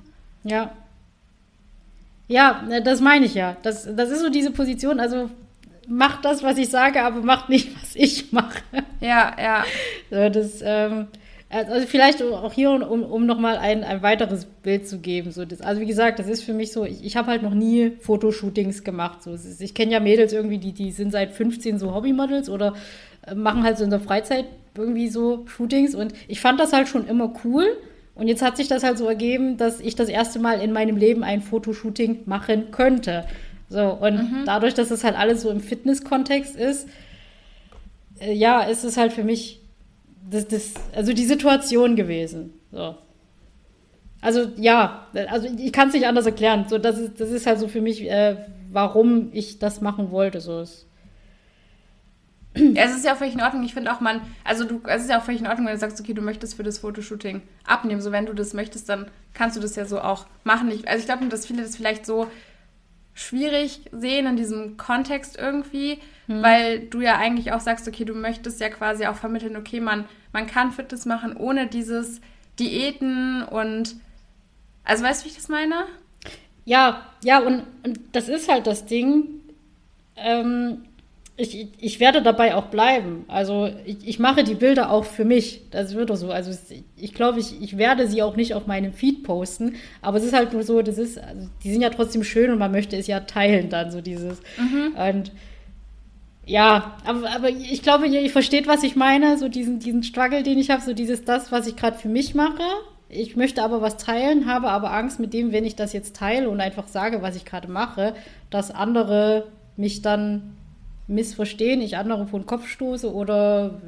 [0.45, 0.71] Ja.
[2.27, 3.57] Ja, ne, das meine ich ja.
[3.63, 5.29] Das, das ist so diese Position, also
[5.87, 8.61] macht das, was ich sage, aber macht nicht, was ich mache.
[9.01, 9.65] Ja, ja.
[10.09, 11.07] So, das, ähm,
[11.49, 15.31] also vielleicht auch hier, um, um nochmal ein, ein weiteres Bild zu geben.
[15.31, 17.53] So das, also wie gesagt, das ist für mich so, ich, ich habe halt noch
[17.53, 19.21] nie Fotoshootings gemacht.
[19.21, 19.33] So.
[19.33, 22.73] Ist, ich kenne ja Mädels irgendwie, die, die sind seit 15 so Hobbymodels oder
[23.27, 25.93] äh, machen halt so in der Freizeit irgendwie so Shootings.
[25.93, 27.65] Und ich fand das halt schon immer cool.
[28.15, 30.97] Und jetzt hat sich das halt so ergeben, dass ich das erste Mal in meinem
[30.97, 33.25] Leben ein Fotoshooting machen könnte.
[33.69, 34.43] So, und mhm.
[34.45, 36.87] dadurch, dass es halt alles so im Fitness-Kontext ist,
[38.19, 39.61] äh, ja, ist es halt für mich
[40.29, 42.53] das, das, also die Situation gewesen.
[42.71, 42.95] So.
[44.21, 46.65] Also ja, also ich kann es nicht anders erklären.
[46.69, 48.37] So, das, ist, das ist halt so für mich, äh,
[48.71, 50.39] warum ich das machen wollte.
[50.39, 50.87] So ist.
[52.55, 53.63] Ja, es ist ja auch völlig in Ordnung.
[53.63, 55.79] Ich finde auch, man, also du, es ist ja auch völlig in Ordnung, wenn du
[55.79, 58.01] sagst, okay, du möchtest für das Fotoshooting abnehmen.
[58.01, 60.69] So, wenn du das möchtest, dann kannst du das ja so auch machen.
[60.71, 62.27] Ich, also ich glaube, dass viele das vielleicht so
[63.15, 66.41] schwierig sehen in diesem Kontext irgendwie, hm.
[66.41, 70.05] weil du ja eigentlich auch sagst, okay, du möchtest ja quasi auch vermitteln, okay, man,
[70.31, 72.21] man kann Fitness machen ohne dieses
[72.59, 73.95] Diäten und
[74.83, 75.85] also weißt du, wie ich das meine?
[76.65, 79.25] Ja, ja, und, und das ist halt das Ding.
[80.15, 80.85] Ähm,
[81.35, 83.25] ich, ich werde dabei auch bleiben.
[83.27, 85.61] Also ich, ich mache die Bilder auch für mich.
[85.71, 86.31] Das wird doch so.
[86.31, 86.51] Also
[86.95, 89.75] ich glaube, ich, ich werde sie auch nicht auf meinem Feed posten.
[90.01, 92.59] Aber es ist halt nur so, das ist, also die sind ja trotzdem schön und
[92.59, 94.41] man möchte es ja teilen dann, so dieses.
[94.57, 94.95] Mhm.
[94.95, 95.31] Und
[96.45, 100.43] ja, aber, aber ich glaube, ihr, ihr versteht, was ich meine, so diesen, diesen Struggle,
[100.43, 102.61] den ich habe, so dieses das, was ich gerade für mich mache.
[103.09, 106.49] Ich möchte aber was teilen, habe aber Angst mit dem, wenn ich das jetzt teile
[106.49, 108.13] und einfach sage, was ich gerade mache,
[108.49, 110.57] dass andere mich dann
[111.07, 113.81] missverstehen, ich andere vor den Kopf stoße oder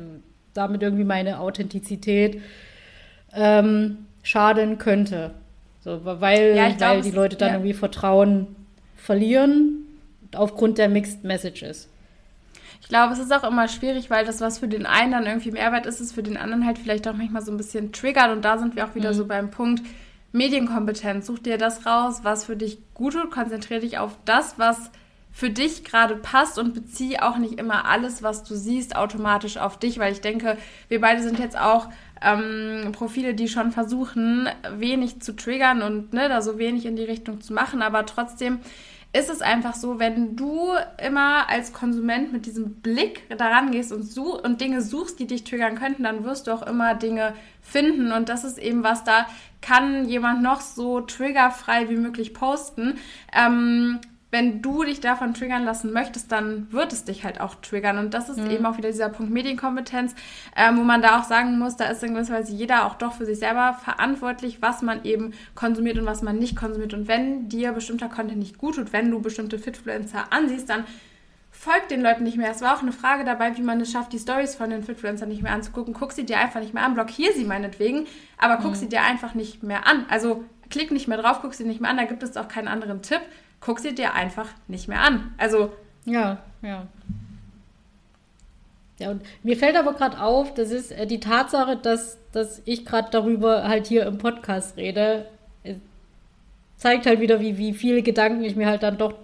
[0.53, 2.41] damit irgendwie meine Authentizität
[3.33, 5.31] ähm, schaden könnte.
[5.81, 7.53] So, weil, ja, glaub, weil die Leute dann ja.
[7.55, 8.55] irgendwie Vertrauen
[8.95, 9.85] verlieren
[10.33, 11.87] aufgrund der Mixed Messages.
[12.81, 15.51] Ich glaube, es ist auch immer schwierig, weil das, was für den einen dann irgendwie
[15.51, 18.31] Mehrwert ist, ist für den anderen halt vielleicht auch manchmal so ein bisschen triggert.
[18.31, 19.15] Und da sind wir auch wieder mhm.
[19.15, 19.81] so beim Punkt
[20.31, 21.25] Medienkompetenz.
[21.25, 23.31] Such dir das raus, was für dich gut tut.
[23.31, 24.91] Konzentriere dich auf das, was
[25.35, 29.77] für dich gerade passt und bezieh auch nicht immer alles, was du siehst, automatisch auf
[29.77, 31.89] dich, weil ich denke, wir beide sind jetzt auch
[32.21, 37.03] ähm, Profile, die schon versuchen, wenig zu triggern und ne, da so wenig in die
[37.03, 38.59] Richtung zu machen, aber trotzdem
[39.11, 40.69] ist es einfach so, wenn du
[41.05, 45.43] immer als Konsument mit diesem Blick daran gehst und, such und Dinge suchst, die dich
[45.43, 48.11] triggern könnten, dann wirst du auch immer Dinge finden.
[48.11, 49.25] Und das ist eben was, da
[49.61, 52.97] kann jemand noch so triggerfrei wie möglich posten.
[53.33, 53.99] Ähm,
[54.35, 57.97] wenn du dich davon triggern lassen möchtest, dann wird es dich halt auch triggern.
[57.97, 58.51] Und das ist mhm.
[58.51, 60.13] eben auch wieder dieser Punkt Medienkompetenz,
[60.57, 63.13] ähm, wo man da auch sagen muss, da ist in gewisser Weise jeder auch doch
[63.13, 66.93] für sich selber verantwortlich, was man eben konsumiert und was man nicht konsumiert.
[66.93, 70.83] Und wenn dir bestimmter Content nicht gut tut, wenn du bestimmte Fitfluencer ansiehst, dann
[71.49, 72.51] folgt den Leuten nicht mehr.
[72.51, 75.29] Es war auch eine Frage dabei, wie man es schafft, die Stories von den Fitfluencern
[75.29, 75.93] nicht mehr anzugucken.
[75.93, 78.05] Guck sie dir einfach nicht mehr an, blockier sie meinetwegen,
[78.37, 78.75] aber guck mhm.
[78.75, 80.05] sie dir einfach nicht mehr an.
[80.09, 82.67] Also klick nicht mehr drauf, guck sie nicht mehr an, da gibt es auch keinen
[82.67, 83.21] anderen Tipp
[83.65, 85.33] guck sie dir einfach nicht mehr an.
[85.37, 85.73] Also.
[86.05, 86.87] Ja, ja.
[88.99, 92.85] Ja, und mir fällt aber gerade auf, das ist äh, die Tatsache, dass, dass ich
[92.85, 95.25] gerade darüber halt hier im Podcast rede,
[95.63, 95.75] äh,
[96.77, 99.15] zeigt halt wieder, wie, wie viele Gedanken ich mir halt dann doch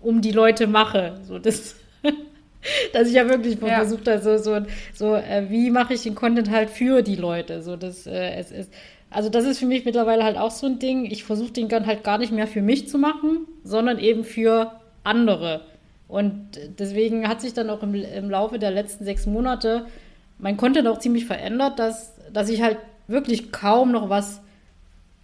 [0.00, 1.20] um die Leute mache.
[1.24, 1.74] So, das,
[2.94, 3.76] dass ich ja wirklich ja.
[3.76, 7.62] versucht habe, so, so, so äh, wie mache ich den Content halt für die Leute.
[7.62, 8.70] So, das, äh, es, es,
[9.10, 11.04] also das ist für mich mittlerweile halt auch so ein Ding.
[11.04, 14.72] Ich versuche den dann halt gar nicht mehr für mich zu machen, sondern eben für
[15.04, 15.62] andere.
[16.08, 19.86] Und deswegen hat sich dann auch im, im Laufe der letzten sechs Monate
[20.38, 24.40] mein Content auch ziemlich verändert, dass, dass ich halt wirklich kaum noch was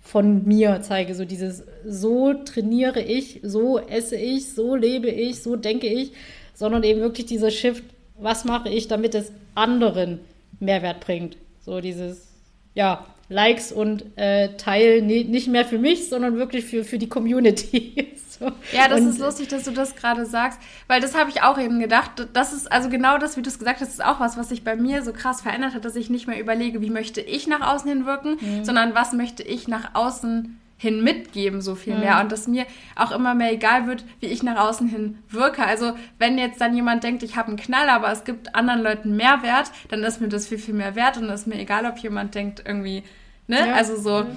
[0.01, 1.15] von mir zeige.
[1.15, 6.13] So dieses, so trainiere ich, so esse ich, so lebe ich, so denke ich,
[6.55, 7.85] sondern eben wirklich dieser Shift,
[8.19, 10.21] was mache ich, damit es anderen
[10.61, 11.37] Mehrwert bringt.
[11.61, 12.29] So dieses,
[12.75, 18.13] ja, Likes und äh, Teilen nicht mehr für mich, sondern wirklich für, für die Community.
[18.39, 18.47] so.
[18.73, 20.59] Ja, das und, ist lustig, dass du das gerade sagst,
[20.89, 22.29] weil das habe ich auch eben gedacht.
[22.33, 24.65] Das ist also genau das, wie du es gesagt hast, ist auch was, was sich
[24.65, 27.61] bei mir so krass verändert hat, dass ich nicht mehr überlege, wie möchte ich nach
[27.61, 28.65] außen hin wirken, mhm.
[28.65, 32.17] sondern was möchte ich nach außen hin mitgeben, so viel mehr.
[32.17, 32.21] Mhm.
[32.23, 35.65] Und dass mir auch immer mehr egal wird, wie ich nach außen hin wirke.
[35.65, 39.17] Also wenn jetzt dann jemand denkt, ich habe einen Knall, aber es gibt anderen Leuten
[39.17, 42.35] Mehrwert, dann ist mir das viel, viel mehr wert und ist mir egal, ob jemand
[42.35, 43.03] denkt irgendwie,
[43.47, 43.69] ne?
[43.69, 43.75] Ja.
[43.75, 44.25] Also so.
[44.25, 44.37] Mhm.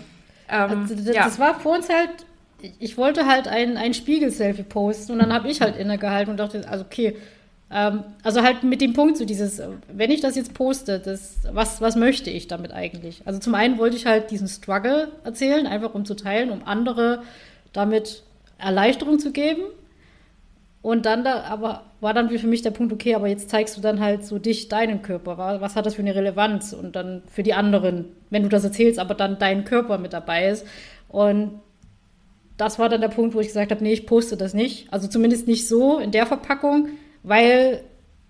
[0.50, 1.24] Ähm, also das, ja.
[1.24, 2.10] das war vor uns halt,
[2.80, 6.68] ich wollte halt ein, ein Spiegel-Selfie posten und dann habe ich halt innegehalten und dachte,
[6.70, 7.16] also okay,
[7.70, 11.98] also halt mit dem Punkt, so dieses, wenn ich das jetzt poste, das, was, was
[11.98, 13.22] möchte ich damit eigentlich?
[13.26, 17.24] Also zum einen wollte ich halt diesen Struggle erzählen, einfach um zu teilen, um andere
[17.74, 18.24] damit
[18.58, 19.64] Erleichterung zu geben.
[20.82, 23.82] Und dann da, aber war dann für mich der Punkt, okay, aber jetzt zeigst du
[23.82, 25.38] dann halt so dich, deinen Körper.
[25.60, 26.72] Was hat das für eine Relevanz?
[26.72, 30.48] Und dann für die anderen, wenn du das erzählst, aber dann dein Körper mit dabei
[30.48, 30.66] ist.
[31.10, 31.60] Und
[32.56, 34.88] das war dann der Punkt, wo ich gesagt habe, nee, ich poste das nicht.
[34.94, 36.90] Also zumindest nicht so in der Verpackung,
[37.24, 37.82] weil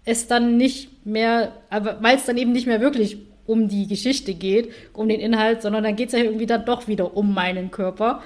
[0.05, 4.71] es dann nicht mehr, weil es dann eben nicht mehr wirklich um die Geschichte geht,
[4.93, 8.21] um den Inhalt, sondern dann geht es ja irgendwie dann doch wieder um meinen Körper.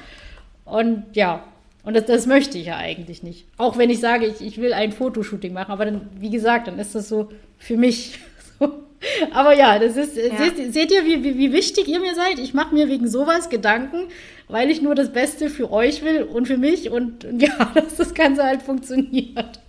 [0.65, 1.43] Und ja,
[1.83, 3.45] und das, das möchte ich ja eigentlich nicht.
[3.57, 6.77] Auch wenn ich sage, ich, ich will ein Fotoshooting machen, aber dann, wie gesagt, dann
[6.79, 8.19] ist das so für mich.
[9.31, 10.37] Aber ja, das ist, ja.
[10.37, 12.37] Seht, seht, ihr, wie, wie, wie wichtig ihr mir seid?
[12.37, 14.09] Ich mache mir wegen sowas Gedanken,
[14.47, 17.95] weil ich nur das Beste für euch will und für mich und, und ja, dass
[17.95, 19.59] das Ganze halt funktioniert.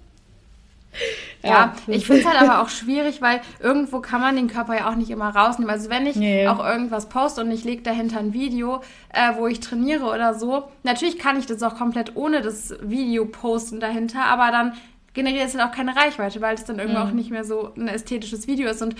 [1.42, 4.88] Ja, ich finde es halt aber auch schwierig, weil irgendwo kann man den Körper ja
[4.90, 5.70] auch nicht immer rausnehmen.
[5.70, 6.46] Also wenn ich nee.
[6.46, 8.80] auch irgendwas poste und ich lege dahinter ein Video,
[9.12, 13.24] äh, wo ich trainiere oder so, natürlich kann ich das auch komplett ohne das Video
[13.24, 14.74] posten dahinter, aber dann
[15.14, 17.06] generiert es halt auch keine Reichweite, weil es dann irgendwo mhm.
[17.06, 18.82] auch nicht mehr so ein ästhetisches Video ist.
[18.82, 18.94] Und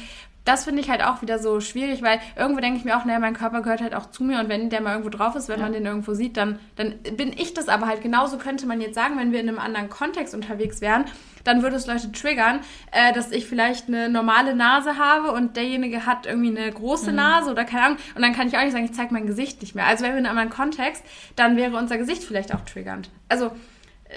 [0.45, 3.19] das finde ich halt auch wieder so schwierig, weil irgendwo denke ich mir auch, naja,
[3.19, 5.59] mein Körper gehört halt auch zu mir und wenn der mal irgendwo drauf ist, wenn
[5.59, 5.67] ja.
[5.67, 8.03] man den irgendwo sieht, dann, dann bin ich das aber halt.
[8.03, 11.05] Genauso könnte man jetzt sagen, wenn wir in einem anderen Kontext unterwegs wären,
[11.45, 16.07] dann würde es Leute triggern, äh, dass ich vielleicht eine normale Nase habe und derjenige
[16.07, 17.17] hat irgendwie eine große mhm.
[17.17, 17.99] Nase oder keine Ahnung.
[18.15, 19.87] Und dann kann ich auch nicht sagen, ich zeige mein Gesicht nicht mehr.
[19.87, 21.05] Also wenn wir in einem anderen Kontext,
[21.37, 23.11] dann wäre unser Gesicht vielleicht auch triggernd.
[23.29, 23.53] Also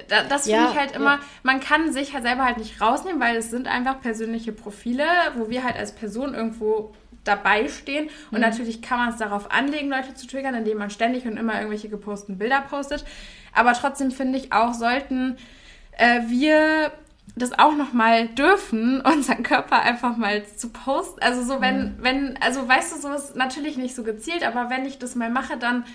[0.08, 1.20] das finde ja, ich halt immer, ja.
[1.44, 5.06] man kann sich halt selber halt nicht rausnehmen, weil es sind einfach persönliche Profile,
[5.36, 8.10] wo wir halt als Person irgendwo dabei stehen.
[8.32, 8.42] Und mhm.
[8.42, 11.90] natürlich kann man es darauf anlegen, Leute zu triggern, indem man ständig und immer irgendwelche
[11.90, 13.06] geposteten Bilder postet.
[13.54, 15.38] Aber trotzdem finde ich auch, sollten
[15.98, 16.92] äh, wir
[17.36, 21.22] das auch noch mal dürfen, unseren Körper einfach mal zu posten.
[21.22, 21.96] Also so, wenn, mhm.
[22.00, 25.30] wenn, also weißt du, so ist natürlich nicht so gezielt, aber wenn ich das mal
[25.30, 25.86] mache, dann,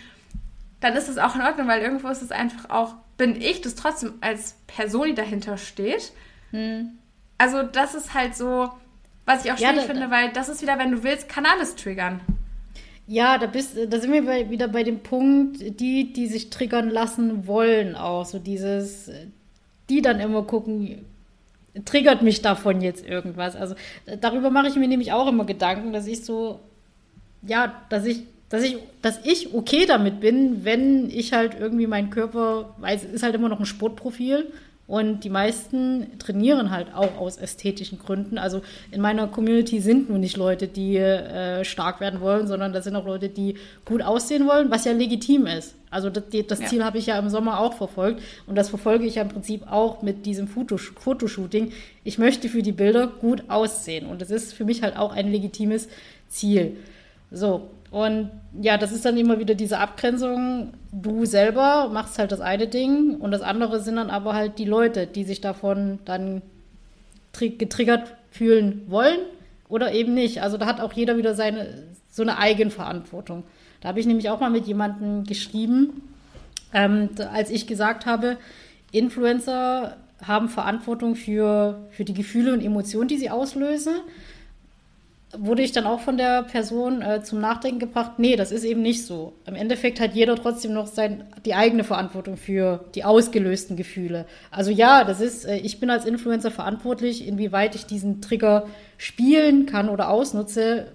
[0.80, 3.74] dann ist es auch in Ordnung, weil irgendwo ist es einfach auch, bin ich das
[3.74, 6.12] trotzdem als Person, die dahinter steht.
[6.52, 6.92] Mhm.
[7.38, 8.70] Also das ist halt so,
[9.26, 11.46] was ich auch schwierig ja, da, finde, weil das ist wieder, wenn du willst, kann
[11.46, 12.20] alles triggern.
[13.06, 16.90] Ja, da bist, da sind wir bei, wieder bei dem Punkt, die, die sich triggern
[16.90, 19.10] lassen wollen, auch so dieses,
[19.88, 21.04] die dann immer gucken,
[21.84, 23.56] triggert mich davon jetzt irgendwas?
[23.56, 23.74] Also
[24.20, 26.60] darüber mache ich mir nämlich auch immer Gedanken, dass ich so,
[27.42, 32.10] ja, dass ich, dass ich, dass ich okay damit bin, wenn ich halt irgendwie meinen
[32.10, 34.52] Körper, weil es ist halt immer noch ein Sportprofil
[34.90, 38.38] und die meisten trainieren halt auch aus ästhetischen Gründen.
[38.38, 38.60] Also
[38.90, 42.96] in meiner Community sind nur nicht Leute, die äh, stark werden wollen, sondern das sind
[42.96, 45.76] auch Leute, die gut aussehen wollen, was ja legitim ist.
[45.90, 46.66] Also das, das ja.
[46.66, 49.70] Ziel habe ich ja im Sommer auch verfolgt und das verfolge ich ja im Prinzip
[49.70, 51.70] auch mit diesem Fotosh Fotoshooting.
[52.02, 55.30] Ich möchte für die Bilder gut aussehen und das ist für mich halt auch ein
[55.30, 55.88] legitimes
[56.28, 56.76] Ziel.
[57.30, 60.74] So, und ja, das ist dann immer wieder diese Abgrenzung.
[60.92, 64.64] Du selber machst halt das eine Ding und das andere sind dann aber halt die
[64.64, 66.42] Leute, die sich davon dann
[67.32, 69.18] getriggert fühlen wollen
[69.68, 70.42] oder eben nicht.
[70.42, 73.44] Also da hat auch jeder wieder seine so eine Eigenverantwortung.
[73.80, 76.02] Da habe ich nämlich auch mal mit jemandem geschrieben,
[76.72, 78.36] ähm, als ich gesagt habe,
[78.92, 83.94] Influencer haben Verantwortung für, für die Gefühle und Emotionen, die sie auslösen
[85.36, 88.82] wurde ich dann auch von der Person äh, zum Nachdenken gebracht, nee, das ist eben
[88.82, 89.32] nicht so.
[89.46, 94.26] Im Endeffekt hat jeder trotzdem noch sein, die eigene Verantwortung für die ausgelösten Gefühle.
[94.50, 98.66] Also ja, das ist, äh, ich bin als Influencer verantwortlich, inwieweit ich diesen Trigger
[98.98, 100.88] spielen kann oder ausnutze,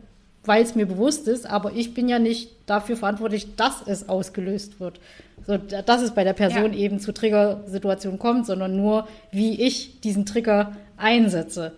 [0.44, 4.80] weil es mir bewusst ist, aber ich bin ja nicht dafür verantwortlich, dass es ausgelöst
[4.80, 5.00] wird.
[5.48, 6.80] So, dass es bei der Person ja.
[6.80, 11.74] eben zu Triggersituationen kommt, sondern nur, wie ich diesen Trigger einsetze.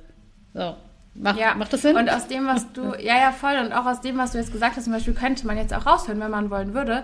[0.53, 0.75] So.
[1.19, 1.55] Macht, ja.
[1.55, 1.95] macht das Sinn?
[1.95, 3.57] Und aus dem, was du, ja, ja, voll.
[3.57, 5.85] Und auch aus dem, was du jetzt gesagt hast, zum Beispiel könnte man jetzt auch
[5.85, 7.03] raushören, wenn man wollen würde,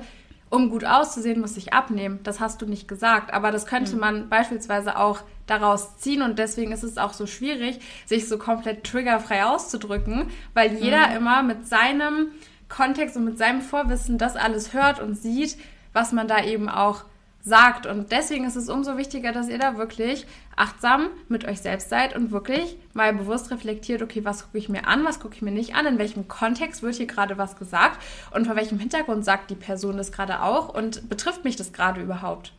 [0.50, 2.20] um gut auszusehen, muss ich abnehmen.
[2.24, 3.34] Das hast du nicht gesagt.
[3.34, 4.00] Aber das könnte mhm.
[4.00, 6.22] man beispielsweise auch daraus ziehen.
[6.22, 11.16] Und deswegen ist es auch so schwierig, sich so komplett triggerfrei auszudrücken, weil jeder mhm.
[11.16, 12.28] immer mit seinem
[12.70, 15.58] Kontext und mit seinem Vorwissen das alles hört und sieht,
[15.92, 17.04] was man da eben auch
[17.44, 17.86] sagt.
[17.86, 20.26] Und deswegen ist es umso wichtiger, dass ihr da wirklich
[20.56, 24.88] achtsam mit euch selbst seid und wirklich mal bewusst reflektiert, okay, was gucke ich mir
[24.88, 28.02] an, was gucke ich mir nicht an, in welchem Kontext wird hier gerade was gesagt
[28.32, 32.02] und vor welchem Hintergrund sagt die Person das gerade auch und betrifft mich das gerade
[32.02, 32.54] überhaupt.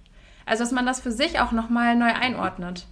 [0.46, 2.86] Also, dass man das für sich auch nochmal neu einordnet.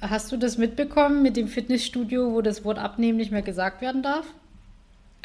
[0.00, 4.02] Hast du das mitbekommen mit dem Fitnessstudio, wo das Wort abnehmen nicht mehr gesagt werden
[4.02, 4.26] darf?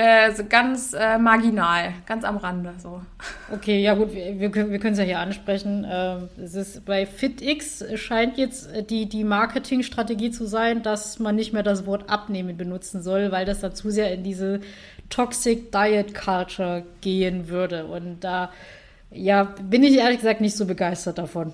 [0.03, 3.01] Äh, so ganz äh, marginal, ganz am Rande so.
[3.53, 5.83] Okay, ja gut, wir, wir können es ja hier ansprechen.
[5.83, 11.53] Äh, es ist bei FitX scheint jetzt die, die Marketingstrategie zu sein, dass man nicht
[11.53, 14.61] mehr das Wort abnehmen benutzen soll, weil das dann zu sehr in diese
[15.11, 17.85] Toxic Diet Culture gehen würde.
[17.85, 18.49] Und da
[19.11, 21.53] ja, bin ich ehrlich gesagt nicht so begeistert davon.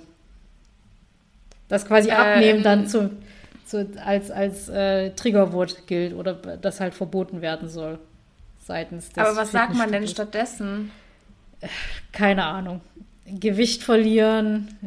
[1.68, 2.88] Dass quasi abnehmen dann ähm.
[2.88, 3.12] zu,
[3.66, 8.00] zu, als, als äh, Triggerwort gilt oder das halt verboten werden soll
[8.68, 10.92] seitens des Aber was sagt man denn stattdessen?
[12.12, 12.82] Keine Ahnung.
[13.26, 14.78] Gewicht verlieren.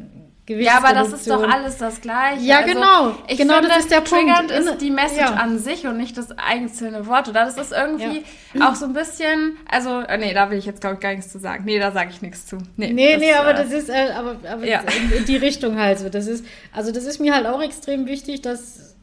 [0.58, 2.42] Ja, aber das ist doch alles das Gleiche.
[2.42, 3.14] Ja, also, genau.
[3.28, 4.50] Ich genau, finde, das ist der Punkt.
[4.50, 5.34] ist die Message ja.
[5.34, 7.28] an sich und nicht das einzelne Wort.
[7.28, 8.68] Oder das ist irgendwie ja.
[8.68, 11.30] auch so ein bisschen, also, äh, nee, da will ich jetzt, glaube ich, gar nichts
[11.30, 11.64] zu sagen.
[11.66, 12.58] Nee, da sage ich nichts zu.
[12.76, 14.80] Nee, nee, das, nee aber äh, das ist, äh, aber, aber ja.
[14.80, 16.08] in, in, die Richtung halt so.
[16.08, 18.96] Das ist, also das ist mir halt auch extrem wichtig, dass,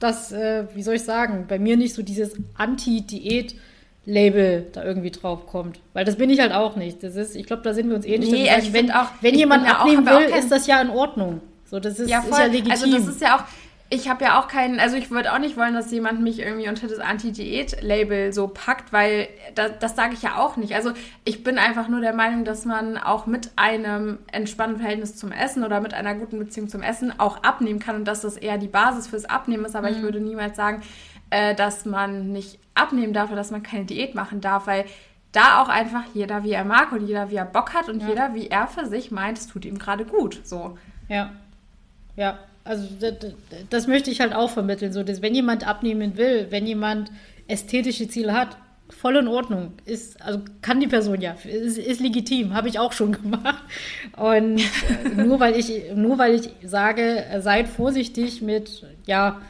[0.00, 3.54] dass äh, wie soll ich sagen, bei mir nicht so dieses Anti-Diät-
[4.06, 5.80] Label da irgendwie drauf kommt.
[5.92, 7.02] Weil das bin ich halt auch nicht.
[7.02, 8.30] Das ist, ich glaube, da sind wir uns ähnlich.
[8.30, 11.40] Nee, ich wenn, auch, wenn jemand abnehmen auch, will, ist das ja in Ordnung.
[11.66, 12.32] So, das ist ja, voll.
[12.32, 12.72] ist ja legitim.
[12.72, 13.44] Also das ist ja auch,
[13.92, 16.68] ich habe ja auch keinen, also ich würde auch nicht wollen, dass jemand mich irgendwie
[16.68, 20.74] unter das Anti-Diät-Label so packt, weil da, das sage ich ja auch nicht.
[20.74, 20.92] Also
[21.24, 25.64] ich bin einfach nur der Meinung, dass man auch mit einem entspannten Verhältnis zum Essen
[25.64, 28.68] oder mit einer guten Beziehung zum Essen auch abnehmen kann und dass das eher die
[28.68, 29.74] Basis fürs Abnehmen ist.
[29.74, 29.96] Aber mhm.
[29.96, 30.82] ich würde niemals sagen,
[31.30, 34.84] äh, dass man nicht abnehmen darf oder dass man keine Diät machen darf, weil
[35.32, 38.08] da auch einfach jeder wie er mag und jeder wie er Bock hat und ja.
[38.08, 40.40] jeder wie er für sich meint, es tut ihm gerade gut.
[40.44, 40.76] So.
[41.08, 41.32] Ja.
[42.16, 42.38] Ja.
[42.64, 43.14] Also das,
[43.70, 44.92] das, möchte ich halt auch vermitteln.
[44.92, 47.10] So, dass wenn jemand abnehmen will, wenn jemand
[47.48, 48.56] ästhetische Ziele hat,
[48.90, 49.72] voll in Ordnung.
[49.84, 51.32] Ist, also kann die Person ja.
[51.44, 53.62] Ist, ist legitim, habe ich auch schon gemacht.
[54.16, 54.60] Und
[55.16, 59.40] nur weil ich, nur weil ich sage, seid vorsichtig mit, ja,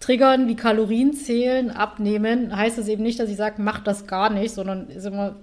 [0.00, 4.30] Triggern wie Kalorien zählen, abnehmen, heißt das eben nicht, dass ich sage, macht das gar
[4.30, 5.36] nicht, sondern immer,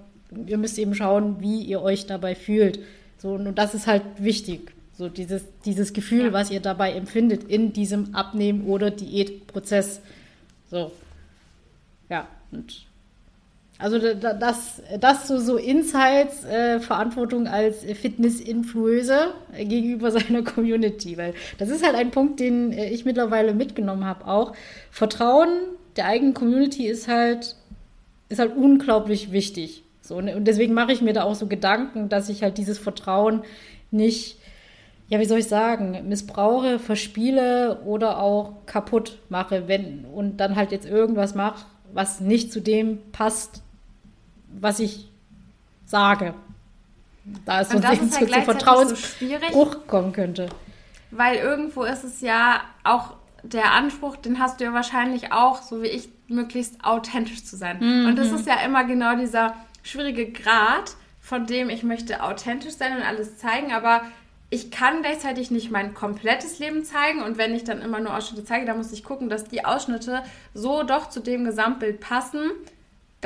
[0.46, 2.80] ihr müsst eben schauen, wie ihr euch dabei fühlt.
[3.18, 4.72] So, und das ist halt wichtig.
[4.94, 6.32] So dieses, dieses Gefühl, ja.
[6.32, 10.00] was ihr dabei empfindet in diesem Abnehmen- oder Diätprozess.
[10.70, 10.90] So.
[12.08, 12.86] Ja, und
[13.78, 21.68] also das, das so, so Insights, äh, Verantwortung als Fitness-Influencer gegenüber seiner Community, weil das
[21.68, 24.54] ist halt ein Punkt, den äh, ich mittlerweile mitgenommen habe auch.
[24.90, 25.48] Vertrauen
[25.96, 27.56] der eigenen Community ist halt,
[28.28, 29.82] ist halt unglaublich wichtig.
[30.00, 32.78] So, ne, und deswegen mache ich mir da auch so Gedanken, dass ich halt dieses
[32.78, 33.42] Vertrauen
[33.90, 34.38] nicht,
[35.08, 40.72] ja, wie soll ich sagen, missbrauche, verspiele oder auch kaputt mache, wenn und dann halt
[40.72, 43.62] jetzt irgendwas mache, was nicht zu dem passt,
[44.60, 45.10] was ich
[45.84, 46.34] sage.
[47.44, 50.48] Da ist so ein halt zu Vertrauensbruch so kommen könnte.
[51.10, 55.82] Weil irgendwo ist es ja auch der Anspruch, den hast du ja wahrscheinlich auch, so
[55.82, 57.78] wie ich, möglichst authentisch zu sein.
[57.80, 58.06] Mhm.
[58.06, 62.96] Und das ist ja immer genau dieser schwierige Grad, von dem ich möchte authentisch sein
[62.96, 64.02] und alles zeigen, aber
[64.48, 68.44] ich kann gleichzeitig nicht mein komplettes Leben zeigen und wenn ich dann immer nur Ausschnitte
[68.44, 70.22] zeige, dann muss ich gucken, dass die Ausschnitte
[70.54, 72.50] so doch zu dem Gesamtbild passen,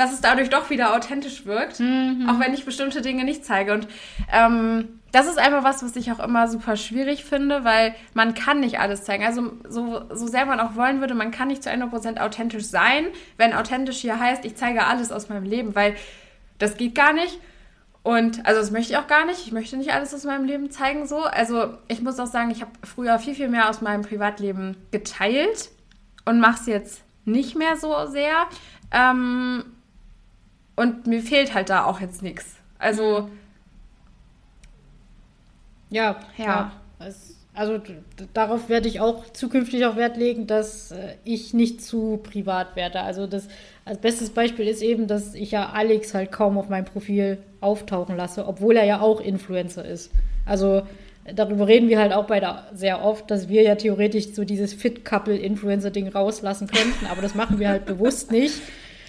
[0.01, 2.27] dass es dadurch doch wieder authentisch wirkt, mhm.
[2.27, 3.75] auch wenn ich bestimmte Dinge nicht zeige.
[3.75, 3.87] Und
[4.33, 8.61] ähm, das ist einfach was, was ich auch immer super schwierig finde, weil man kann
[8.61, 9.27] nicht alles zeigen.
[9.27, 13.09] Also so, so sehr man auch wollen würde, man kann nicht zu 100% authentisch sein,
[13.37, 15.95] wenn authentisch hier heißt, ich zeige alles aus meinem Leben, weil
[16.59, 17.39] das geht gar nicht.
[18.03, 19.45] Und also das möchte ich auch gar nicht.
[19.45, 21.24] Ich möchte nicht alles aus meinem Leben zeigen so.
[21.24, 25.68] Also ich muss auch sagen, ich habe früher viel, viel mehr aus meinem Privatleben geteilt
[26.24, 28.47] und mache es jetzt nicht mehr so sehr.
[28.93, 29.64] Ähm,
[30.81, 32.57] und mir fehlt halt da auch jetzt nichts.
[32.78, 33.28] Also.
[35.91, 36.72] Ja, ja.
[36.99, 37.78] Es, also
[38.33, 43.01] darauf werde ich auch zukünftig auch Wert legen, dass äh, ich nicht zu privat werde.
[43.01, 43.49] Also das
[43.85, 48.16] als bestes Beispiel ist eben, dass ich ja Alex halt kaum auf meinem Profil auftauchen
[48.16, 50.11] lasse, obwohl er ja auch Influencer ist.
[50.47, 50.83] Also
[51.35, 56.09] darüber reden wir halt auch beide sehr oft, dass wir ja theoretisch so dieses Fit-Couple-Influencer-Ding
[56.09, 58.55] rauslassen könnten, aber das machen wir halt bewusst nicht.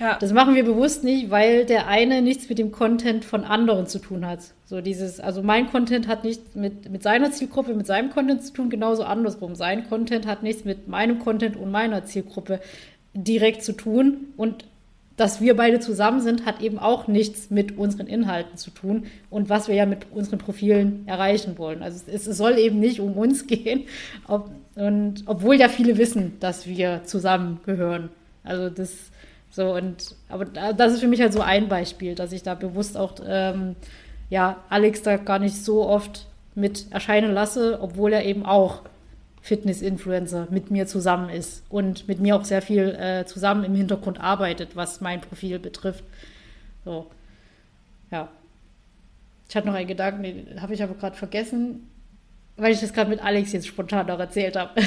[0.01, 0.17] Ja.
[0.19, 3.99] Das machen wir bewusst nicht, weil der eine nichts mit dem Content von anderen zu
[3.99, 4.39] tun hat.
[4.65, 8.51] So dieses, also mein Content hat nichts mit, mit seiner Zielgruppe, mit seinem Content zu
[8.51, 9.53] tun, genauso andersrum.
[9.53, 12.61] Sein Content hat nichts mit meinem Content und meiner Zielgruppe
[13.13, 14.33] direkt zu tun.
[14.37, 14.65] Und
[15.17, 19.49] dass wir beide zusammen sind, hat eben auch nichts mit unseren Inhalten zu tun und
[19.49, 21.83] was wir ja mit unseren Profilen erreichen wollen.
[21.83, 23.83] Also es, es soll eben nicht um uns gehen,
[24.27, 28.09] ob, und obwohl ja viele wissen, dass wir zusammengehören.
[28.43, 29.10] Also das
[29.51, 32.97] so und aber das ist für mich halt so ein Beispiel, dass ich da bewusst
[32.97, 33.75] auch ähm,
[34.29, 36.25] ja Alex da gar nicht so oft
[36.55, 38.81] mit erscheinen lasse, obwohl er eben auch
[39.41, 44.19] Fitness-Influencer mit mir zusammen ist und mit mir auch sehr viel äh, zusammen im Hintergrund
[44.21, 46.03] arbeitet, was mein Profil betrifft.
[46.85, 47.07] So,
[48.11, 48.29] ja.
[49.49, 51.89] Ich hatte noch einen Gedanken, den habe ich aber gerade vergessen,
[52.57, 54.79] weil ich das gerade mit Alex jetzt spontan noch erzählt habe.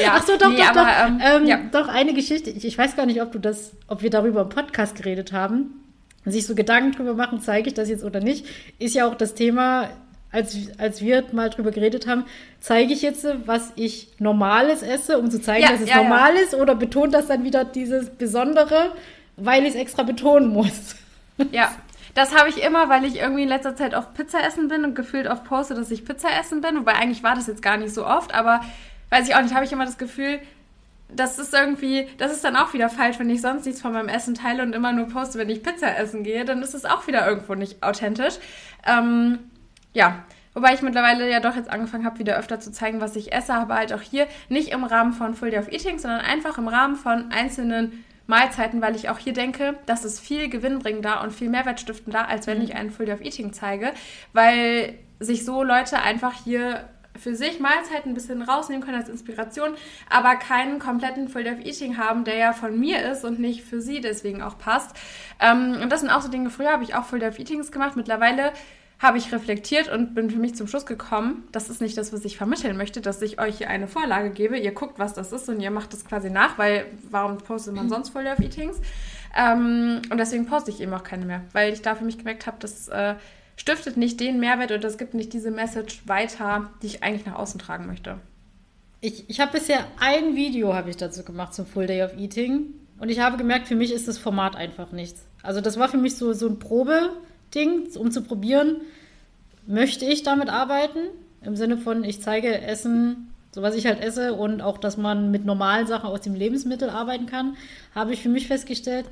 [0.00, 1.60] ja, Ach so, doch, nee, doch, aber, doch, ähm, ähm, ja.
[1.70, 2.50] doch, eine Geschichte.
[2.50, 5.80] Ich, ich, weiß gar nicht, ob du das, ob wir darüber im Podcast geredet haben.
[6.24, 8.46] Sich so Gedanken drüber machen, zeige ich das jetzt oder nicht,
[8.78, 9.88] ist ja auch das Thema
[10.32, 12.24] als, als wir mal drüber geredet haben,
[12.58, 16.34] zeige ich jetzt, was ich Normales esse, um zu zeigen, ja, dass es ja, normal
[16.36, 18.92] ist, oder betont das dann wieder dieses Besondere,
[19.36, 20.96] weil ich es extra betonen muss?
[21.52, 21.72] Ja,
[22.14, 24.94] das habe ich immer, weil ich irgendwie in letzter Zeit auf Pizza essen bin und
[24.94, 26.76] gefühlt oft poste, dass ich Pizza essen bin.
[26.76, 28.60] Wobei eigentlich war das jetzt gar nicht so oft, aber
[29.10, 30.40] weiß ich auch nicht, habe ich immer das Gefühl,
[31.08, 34.08] das ist irgendwie, das ist dann auch wieder falsch, wenn ich sonst nichts von meinem
[34.08, 37.06] Essen teile und immer nur poste, wenn ich Pizza essen gehe, dann ist es auch
[37.06, 38.34] wieder irgendwo nicht authentisch.
[38.86, 39.38] Ähm,
[39.92, 43.32] ja, Wobei ich mittlerweile ja doch jetzt angefangen habe, wieder öfter zu zeigen, was ich
[43.32, 46.58] esse, aber halt auch hier nicht im Rahmen von Full Day of Eating, sondern einfach
[46.58, 51.32] im Rahmen von einzelnen Mahlzeiten, weil ich auch hier denke, das ist viel gewinnbringender und
[51.32, 52.64] viel mehrwertstiftender, als wenn mhm.
[52.64, 53.92] ich einen Full Day of Eating zeige,
[54.32, 59.74] weil sich so Leute einfach hier für sich Mahlzeiten ein bisschen rausnehmen können als Inspiration,
[60.08, 63.62] aber keinen kompletten Full Day of Eating haben, der ja von mir ist und nicht
[63.62, 64.96] für sie deswegen auch passt.
[65.40, 67.70] Ähm, und das sind auch so Dinge, früher habe ich auch Full Day of Eatings
[67.70, 68.52] gemacht, mittlerweile
[69.02, 72.24] habe ich reflektiert und bin für mich zum Schluss gekommen, das ist nicht das, was
[72.24, 74.56] ich vermitteln möchte, dass ich euch hier eine Vorlage gebe.
[74.56, 77.88] Ihr guckt, was das ist und ihr macht das quasi nach, weil warum postet man
[77.88, 78.80] sonst Full of Eatings?
[79.36, 82.46] Ähm, und deswegen poste ich eben auch keine mehr, weil ich da für mich gemerkt
[82.46, 83.16] habe, das äh,
[83.56, 87.36] stiftet nicht den Mehrwert oder es gibt nicht diese Message weiter, die ich eigentlich nach
[87.36, 88.18] außen tragen möchte.
[89.00, 92.66] Ich, ich habe bisher ein Video habe ich dazu gemacht zum Full Day of Eating
[93.00, 95.26] und ich habe gemerkt, für mich ist das Format einfach nichts.
[95.42, 97.10] Also das war für mich so, so ein Probe.
[97.54, 98.76] Ding, um zu probieren,
[99.66, 100.98] möchte ich damit arbeiten.
[101.44, 105.30] Im Sinne von, ich zeige Essen, so was ich halt esse und auch, dass man
[105.30, 107.56] mit normalen Sachen aus dem Lebensmittel arbeiten kann,
[107.94, 109.06] habe ich für mich festgestellt,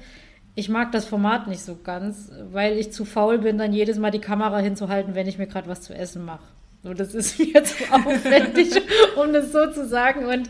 [0.55, 4.11] ich mag das Format nicht so ganz, weil ich zu faul bin, dann jedes Mal
[4.11, 6.43] die Kamera hinzuhalten, wenn ich mir gerade was zu essen mache.
[6.83, 8.71] So, das ist mir zu aufwendig,
[9.17, 10.27] um das so zu sagen.
[10.27, 10.49] Und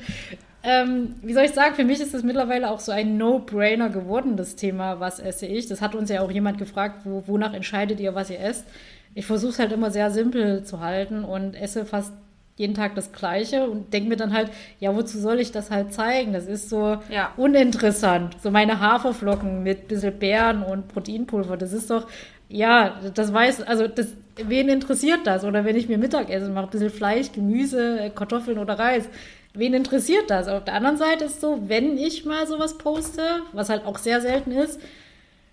[0.62, 4.36] ähm, wie soll ich sagen, für mich ist das mittlerweile auch so ein No-Brainer geworden,
[4.36, 5.66] das Thema, was esse ich.
[5.66, 8.66] Das hat uns ja auch jemand gefragt, wo, wonach entscheidet ihr, was ihr esst.
[9.14, 12.12] Ich versuche es halt immer sehr simpel zu halten und esse fast
[12.56, 14.50] jeden Tag das Gleiche und denke mir dann halt,
[14.80, 16.34] ja, wozu soll ich das halt zeigen?
[16.34, 17.32] Das ist so ja.
[17.38, 18.36] uninteressant.
[18.42, 22.06] So meine Haferflocken mit ein bisschen Beeren und Proteinpulver, das ist doch,
[22.50, 25.44] ja, das weiß, also das, wen interessiert das?
[25.44, 29.08] Oder wenn ich mir Mittagessen mache, ein bisschen Fleisch, Gemüse, Kartoffeln oder Reis
[29.54, 30.48] wen interessiert das?
[30.48, 34.20] Auf der anderen Seite ist so, wenn ich mal sowas poste, was halt auch sehr
[34.20, 34.80] selten ist,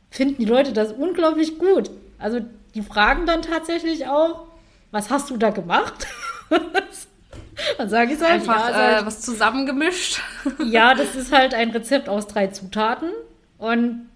[0.10, 1.90] finden die Leute das unglaublich gut.
[2.20, 2.40] Also
[2.76, 4.48] die fragen dann tatsächlich auch,
[4.92, 6.08] was hast du da gemacht?
[7.78, 8.42] dann sage ich es halt.
[8.42, 10.22] Einfach ja, äh, halt, was zusammengemischt.
[10.66, 13.10] ja, das ist halt ein Rezept aus drei Zutaten.
[13.58, 14.08] Und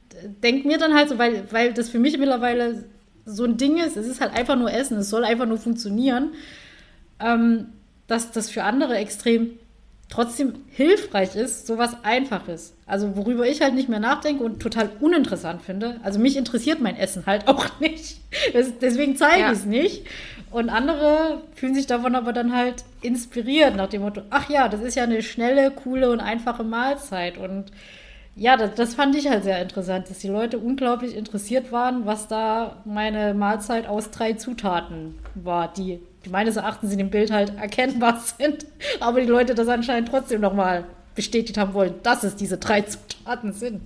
[0.43, 2.85] denk mir dann halt so, weil, weil das für mich mittlerweile
[3.25, 6.33] so ein Ding ist, es ist halt einfach nur Essen, es soll einfach nur funktionieren,
[7.19, 7.67] ähm,
[8.07, 9.57] dass das für andere extrem
[10.11, 12.75] trotzdem hilfreich ist, sowas Einfaches.
[12.85, 15.99] Also worüber ich halt nicht mehr nachdenke und total uninteressant finde.
[16.03, 18.17] Also mich interessiert mein Essen halt auch nicht.
[18.53, 19.51] deswegen zeige ja.
[19.51, 20.05] ich es nicht.
[20.51, 24.81] Und andere fühlen sich davon aber dann halt inspiriert nach dem Motto, ach ja, das
[24.81, 27.37] ist ja eine schnelle, coole und einfache Mahlzeit.
[27.37, 27.71] Und
[28.35, 32.27] ja, das, das fand ich halt sehr interessant, dass die Leute unglaublich interessiert waren, was
[32.27, 37.57] da meine Mahlzeit aus drei Zutaten war, die die meines Erachtens in dem Bild halt
[37.57, 38.65] erkennbar sind,
[38.99, 43.53] aber die Leute das anscheinend trotzdem nochmal bestätigt haben wollen, dass es diese drei Zutaten
[43.53, 43.81] sind.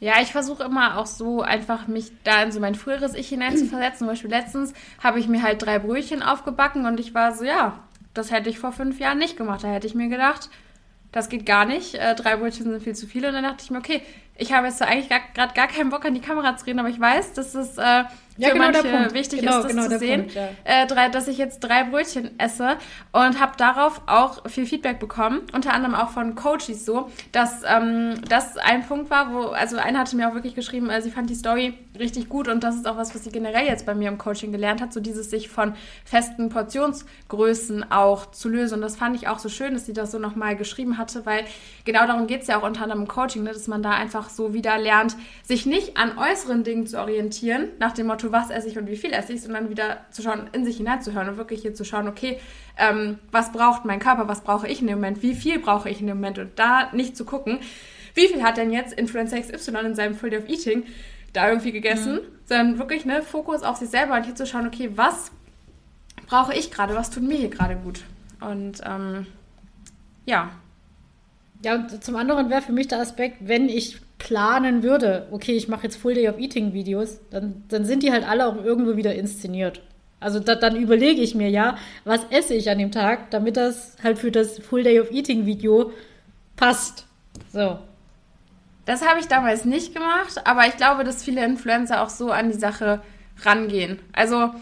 [0.00, 4.00] Ja, ich versuche immer auch so einfach mich da in so mein früheres Ich hineinzuversetzen.
[4.00, 7.78] Zum Beispiel letztens habe ich mir halt drei Brötchen aufgebacken und ich war so, ja,
[8.12, 9.64] das hätte ich vor fünf Jahren nicht gemacht.
[9.64, 10.50] Da hätte ich mir gedacht,
[11.10, 11.94] das geht gar nicht.
[11.94, 13.28] Äh, drei Brötchen sind viel zu viele.
[13.28, 14.02] Und dann dachte ich mir, okay,
[14.36, 16.98] ich habe jetzt eigentlich gerade gar keinen Bock an die Kamera zu reden, aber ich
[16.98, 18.04] weiß, dass es äh,
[18.36, 20.48] ja, für genau manche wichtig genau, ist, das genau zu sehen, Punkt, ja.
[20.64, 22.76] äh, drei, dass ich jetzt drei Brötchen esse
[23.12, 28.20] und habe darauf auch viel Feedback bekommen, unter anderem auch von Coaches so, dass ähm,
[28.28, 31.30] das ein Punkt war, wo, also eine hatte mir auch wirklich geschrieben, äh, sie fand
[31.30, 34.08] die Story richtig gut und das ist auch was, was sie generell jetzt bei mir
[34.08, 35.74] im Coaching gelernt hat, so dieses sich von
[36.04, 38.74] festen Portionsgrößen auch zu lösen.
[38.74, 41.44] Und das fand ich auch so schön, dass sie das so nochmal geschrieben hatte, weil
[41.84, 44.23] genau darum geht es ja auch unter anderem im Coaching, ne, dass man da einfach
[44.28, 48.50] so wieder lernt, sich nicht an äußeren Dingen zu orientieren, nach dem Motto, Motto, was
[48.50, 51.36] esse ich und wie viel esse ich, sondern wieder zu schauen, in sich hineinzuhören und
[51.36, 52.38] wirklich hier zu schauen, okay,
[52.78, 56.00] ähm, was braucht mein Körper, was brauche ich in dem Moment, wie viel brauche ich
[56.00, 57.58] in dem Moment und da nicht zu gucken,
[58.14, 60.84] wie viel hat denn jetzt Influencer XY in seinem Full Day of Eating
[61.32, 62.38] da irgendwie gegessen, mhm.
[62.44, 65.32] sondern wirklich ne, Fokus auf sich selber und hier zu schauen, okay, was
[66.26, 68.04] brauche ich gerade, was tut mir hier gerade gut
[68.40, 69.26] und ähm,
[70.24, 70.50] ja.
[71.62, 75.68] Ja, und zum anderen wäre für mich der Aspekt, wenn ich planen würde, okay, ich
[75.68, 78.96] mache jetzt Full Day of Eating Videos, dann, dann sind die halt alle auch irgendwo
[78.96, 79.82] wieder inszeniert.
[80.18, 83.96] Also da, dann überlege ich mir ja, was esse ich an dem Tag, damit das
[84.02, 85.92] halt für das Full Day of Eating Video
[86.56, 87.06] passt.
[87.52, 87.78] So.
[88.86, 92.50] Das habe ich damals nicht gemacht, aber ich glaube, dass viele Influencer auch so an
[92.50, 93.02] die Sache
[93.44, 93.98] rangehen.
[94.14, 94.54] Also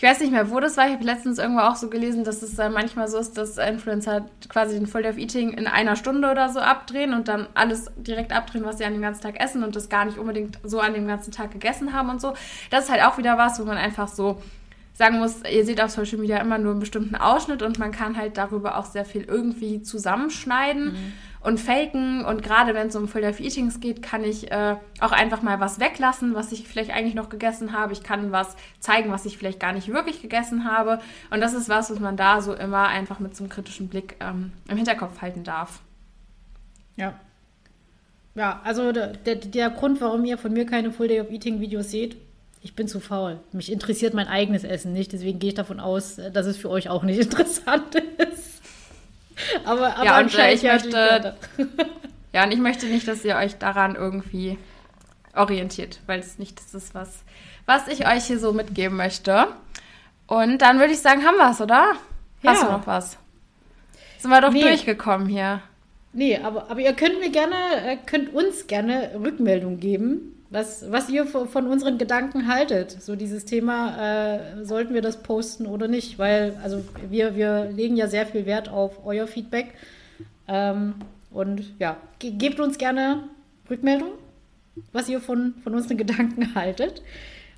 [0.00, 0.86] ich weiß nicht mehr, wo das war.
[0.86, 4.24] Ich habe letztens irgendwo auch so gelesen, dass es äh, manchmal so ist, dass Influencer
[4.48, 7.90] quasi den Full Day of Eating in einer Stunde oder so abdrehen und dann alles
[7.96, 10.80] direkt abdrehen, was sie an dem ganzen Tag essen und das gar nicht unbedingt so
[10.80, 12.32] an dem ganzen Tag gegessen haben und so.
[12.70, 14.40] Das ist halt auch wieder was, wo man einfach so
[15.00, 18.18] sagen muss, ihr seht auf Social Media immer nur einen bestimmten Ausschnitt und man kann
[18.18, 20.92] halt darüber auch sehr viel irgendwie zusammenschneiden.
[20.92, 22.24] Mhm und faken.
[22.24, 25.58] Und gerade wenn es um Full Life Eatings geht, kann ich äh, auch einfach mal
[25.58, 27.92] was weglassen, was ich vielleicht eigentlich noch gegessen habe.
[27.92, 31.00] Ich kann was zeigen, was ich vielleicht gar nicht wirklich gegessen habe.
[31.30, 34.16] Und das ist was, was man da so immer einfach mit so einem kritischen Blick
[34.20, 35.80] ähm, im Hinterkopf halten darf.
[36.96, 37.14] Ja.
[38.34, 41.60] Ja, also der, der, der Grund, warum ihr von mir keine Full Day of Eating
[41.60, 42.16] Videos seht,
[42.62, 43.40] ich bin zu faul.
[43.52, 45.12] Mich interessiert mein eigenes Essen nicht.
[45.12, 48.50] Deswegen gehe ich davon aus, dass es für euch auch nicht interessant ist
[49.64, 51.34] aber, aber ja, äh, ich möchte,
[52.32, 54.58] ja, und ich möchte nicht, dass ihr euch daran irgendwie
[55.34, 57.22] orientiert, weil es nicht das ist, was,
[57.66, 59.48] was ich euch hier so mitgeben möchte.
[60.26, 61.94] Und dann würde ich sagen, haben wir es, oder?
[62.42, 62.52] Ja.
[62.52, 63.16] Hast du noch was?
[64.18, 64.62] Sind wir doch nee.
[64.62, 65.62] durchgekommen hier.
[66.12, 67.54] Nee, aber, aber ihr könnt mir gerne,
[67.84, 72.90] äh, könnt uns gerne Rückmeldung geben, was, was ihr von unseren Gedanken haltet.
[73.00, 76.18] So dieses Thema, äh, sollten wir das posten oder nicht?
[76.18, 79.74] Weil, also wir, wir legen ja sehr viel Wert auf euer Feedback.
[80.48, 80.94] Ähm,
[81.30, 83.24] und ja, ge gebt uns gerne
[83.70, 84.10] Rückmeldung,
[84.92, 87.02] was ihr von, von unseren Gedanken haltet.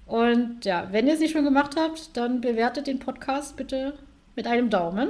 [0.07, 3.95] Und ja, wenn ihr es nicht schon gemacht habt, dann bewertet den Podcast bitte
[4.37, 5.09] mit einem Daumen.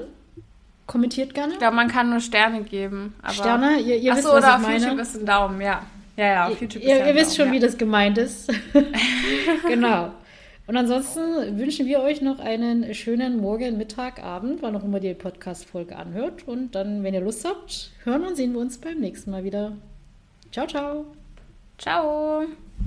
[0.87, 1.55] Kommentiert gerne.
[1.55, 3.15] Ich glaube, man kann nur Sterne geben.
[3.31, 4.85] Sterne, ihr, ihr wisst, so, was oder ich meine.
[4.85, 5.83] YouTube ist ein Daumen, ja.
[6.17, 6.83] Ja, ja, auf YouTube.
[6.83, 7.53] Ihr, ihr wisst schon, ja.
[7.53, 8.53] wie das gemeint ist.
[9.67, 10.13] genau.
[10.67, 15.13] Und ansonsten wünschen wir euch noch einen schönen Morgen, Mittag, Abend, wann auch immer die
[15.15, 16.47] Podcast-Folge anhört.
[16.47, 19.77] Und dann, wenn ihr Lust habt, hören und sehen wir uns beim nächsten Mal wieder.
[20.53, 21.07] Ciao, ciao.
[21.79, 22.47] Ciao.